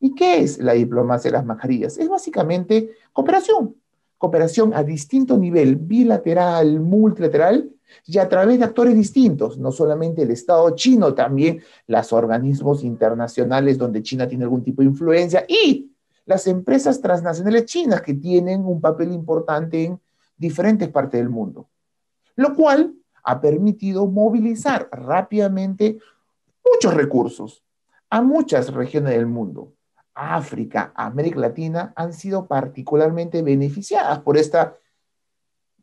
[0.00, 1.96] ¿Y qué es la diplomacia de las mascarillas?
[1.96, 3.76] Es básicamente cooperación,
[4.18, 7.70] cooperación a distinto nivel, bilateral, multilateral,
[8.04, 13.78] y a través de actores distintos, no solamente el Estado chino, también los organismos internacionales
[13.78, 15.92] donde China tiene algún tipo de influencia y
[16.26, 20.00] las empresas transnacionales chinas que tienen un papel importante en
[20.38, 21.68] diferentes partes del mundo,
[22.36, 25.98] lo cual ha permitido movilizar rápidamente
[26.64, 27.64] muchos recursos
[28.08, 29.74] a muchas regiones del mundo.
[30.14, 34.58] África, América Latina han sido particularmente beneficiadas por este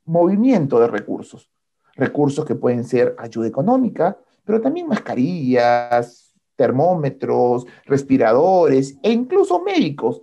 [0.06, 1.49] movimiento de recursos.
[1.93, 10.22] Recursos que pueden ser ayuda económica, pero también mascarillas, termómetros, respiradores e incluso médicos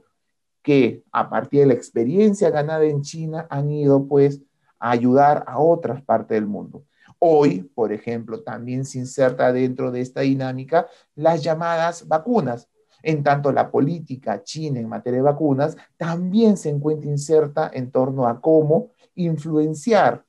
[0.63, 4.41] que a partir de la experiencia ganada en China han ido pues
[4.79, 6.85] a ayudar a otras partes del mundo.
[7.19, 12.69] Hoy, por ejemplo, también se inserta dentro de esta dinámica las llamadas vacunas,
[13.03, 18.27] en tanto, la política china en materia de vacunas también se encuentra inserta en torno
[18.29, 20.25] a cómo influenciar,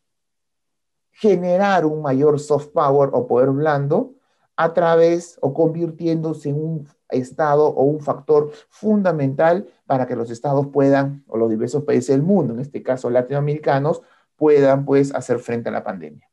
[1.11, 4.15] generar un mayor soft power o poder blando
[4.55, 10.67] a través o convirtiéndose en un estado o un factor fundamental para que los estados
[10.67, 14.01] puedan, o los diversos países del mundo, en este caso latinoamericanos,
[14.35, 16.29] puedan pues hacer frente a la pandemia.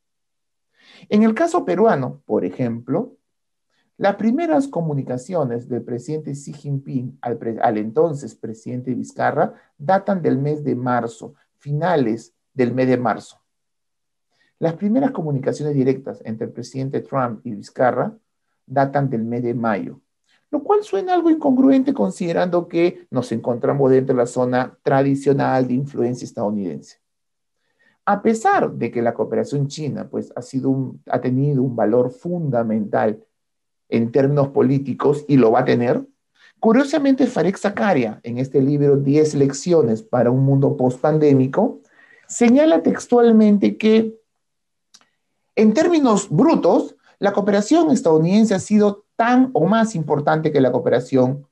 [1.09, 3.17] En el caso peruano, por ejemplo,
[3.97, 10.75] las primeras comunicaciones del presidente Xi Jinping al, entonces presidente Vizcarra datan del mes de
[10.75, 13.43] marzo, finales del mes de marzo.
[14.59, 18.17] Las primeras comunicaciones directas entre el presidente Trump y Vizcarra
[18.67, 20.01] datan del mes de mayo,
[20.51, 25.75] lo cual suena algo incongruente considerando que nos encontramos dentro de la zona tradicional de
[25.75, 26.99] influencia estadounidense.
[28.05, 33.23] A pesar de que la cooperación china pues, ha, sido ha tenido un valor fundamental
[33.89, 36.05] en términos políticos y lo va a tener.
[36.59, 41.81] Curiosamente, Farek Zakaria, en este libro 10 lecciones para un mundo post-pandémico,
[42.27, 44.19] señala textualmente que,
[45.57, 51.47] en términos brutos, la cooperación estadounidense ha sido tan o más importante que la cooperación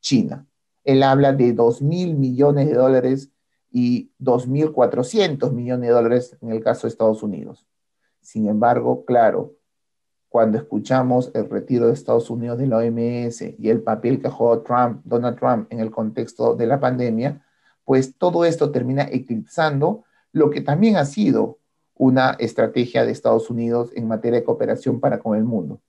[0.00, 0.46] china.
[0.82, 3.30] Él habla de 2 mil millones de dólares
[3.70, 7.66] y 2.400 millones de dólares en el caso de Estados Unidos.
[8.22, 9.52] Sin embargo, claro,
[10.30, 14.62] cuando escuchamos el retiro de Estados Unidos de la OMS y el papel que jugó
[14.62, 17.44] Trump, Donald Trump en el contexto de la pandemia,
[17.84, 21.58] pues todo esto termina eclipsando lo que también ha sido
[21.94, 25.82] una estrategia de Estados Unidos en materia de cooperación para con el mundo.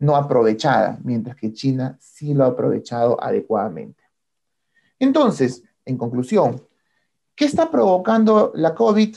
[0.00, 4.02] No aprovechada, mientras que China sí lo ha aprovechado adecuadamente.
[4.98, 6.60] Entonces, en conclusión,
[7.36, 9.16] ¿qué está provocando la COVID?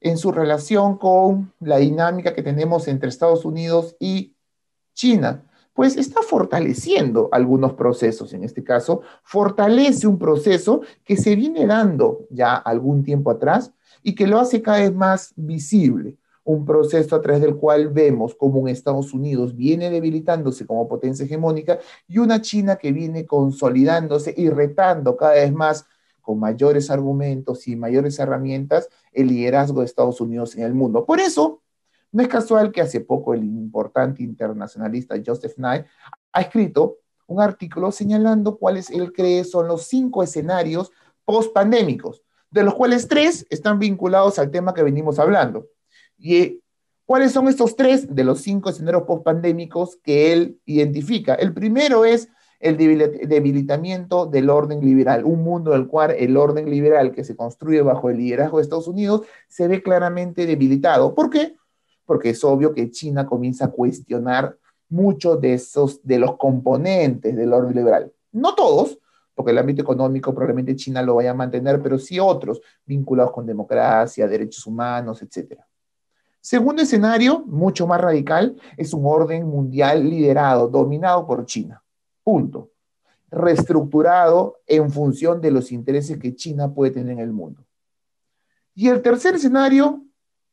[0.00, 4.34] en su relación con la dinámica que tenemos entre Estados Unidos y
[4.94, 8.32] China, pues está fortaleciendo algunos procesos.
[8.32, 13.72] En este caso, fortalece un proceso que se viene dando ya algún tiempo atrás
[14.02, 16.16] y que lo hace cada vez más visible.
[16.48, 21.26] Un proceso a través del cual vemos como un Estados Unidos viene debilitándose como potencia
[21.26, 25.84] hegemónica y una China que viene consolidándose y retando cada vez más
[26.22, 31.04] con mayores argumentos y mayores herramientas el liderazgo de Estados Unidos en el mundo.
[31.04, 31.60] Por eso,
[32.12, 35.84] no es casual que hace poco el importante internacionalista Joseph Nye
[36.32, 36.96] ha escrito
[37.26, 40.92] un artículo señalando cuáles él cree son los cinco escenarios
[41.26, 45.66] post-pandémicos, de los cuales tres están vinculados al tema que venimos hablando.
[46.18, 46.60] ¿Y
[47.06, 51.34] cuáles son estos tres de los cinco escenarios post-pandémicos que él identifica?
[51.34, 52.28] El primero es
[52.60, 57.36] el debilitamiento del orden liberal, un mundo en el cual el orden liberal que se
[57.36, 61.14] construye bajo el liderazgo de Estados Unidos se ve claramente debilitado.
[61.14, 61.56] ¿Por qué?
[62.04, 64.56] Porque es obvio que China comienza a cuestionar
[64.88, 68.12] muchos de esos de los componentes del orden liberal.
[68.32, 68.98] No todos,
[69.34, 73.46] porque el ámbito económico probablemente China lo vaya a mantener, pero sí otros vinculados con
[73.46, 75.60] democracia, derechos humanos, etc.
[76.40, 81.82] Segundo escenario, mucho más radical, es un orden mundial liderado, dominado por China.
[82.22, 82.70] Punto.
[83.30, 87.64] Reestructurado en función de los intereses que China puede tener en el mundo.
[88.74, 90.04] Y el tercer escenario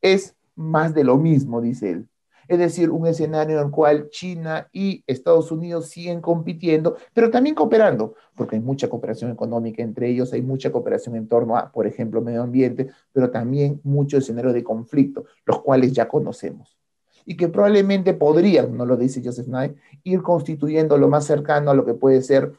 [0.02, 2.10] es más de lo mismo, dice él
[2.48, 7.56] es decir, un escenario en el cual China y Estados Unidos siguen compitiendo, pero también
[7.56, 11.88] cooperando, porque hay mucha cooperación económica entre ellos, hay mucha cooperación en torno a, por
[11.88, 16.78] ejemplo, medio ambiente, pero también muchos escenarios de conflicto, los cuales ya conocemos.
[17.26, 21.74] Y que probablemente podrían, no lo dice Joseph Nye, ir constituyendo lo más cercano a
[21.74, 22.52] lo que puede ser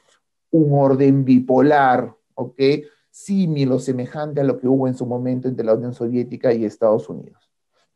[0.51, 2.61] un orden bipolar, ¿ok?
[3.11, 6.65] Similar o semejante a lo que hubo en su momento entre la Unión Soviética y
[6.65, 7.46] Estados Unidos.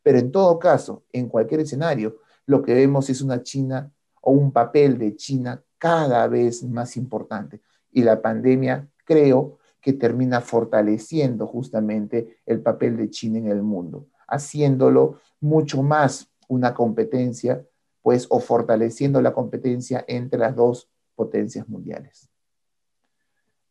[0.03, 3.91] Pero en todo caso, en cualquier escenario, lo que vemos es una China
[4.21, 7.61] o un papel de China cada vez más importante.
[7.91, 14.07] Y la pandemia, creo, que termina fortaleciendo justamente el papel de China en el mundo,
[14.27, 17.65] haciéndolo mucho más una competencia,
[18.01, 22.29] pues, o fortaleciendo la competencia entre las dos potencias mundiales.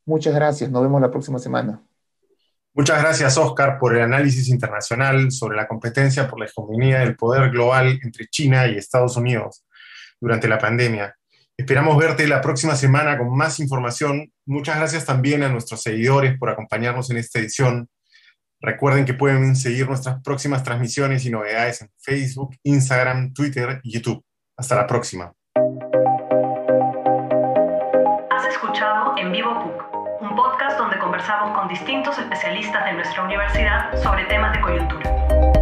[0.04, 1.80] Muchas gracias, nos vemos la próxima semana.
[2.80, 7.50] Muchas gracias, Oscar, por el análisis internacional sobre la competencia por la hegemonía del poder
[7.50, 9.66] global entre China y Estados Unidos
[10.18, 11.14] durante la pandemia.
[11.58, 14.32] Esperamos verte la próxima semana con más información.
[14.46, 17.86] Muchas gracias también a nuestros seguidores por acompañarnos en esta edición.
[18.62, 24.24] Recuerden que pueden seguir nuestras próximas transmisiones y novedades en Facebook, Instagram, Twitter y YouTube.
[24.56, 25.34] Hasta la próxima.
[28.30, 29.99] Has escuchado en vivo PUC
[31.28, 35.59] con distintos especialistas de nuestra universidad sobre temas de coyuntura.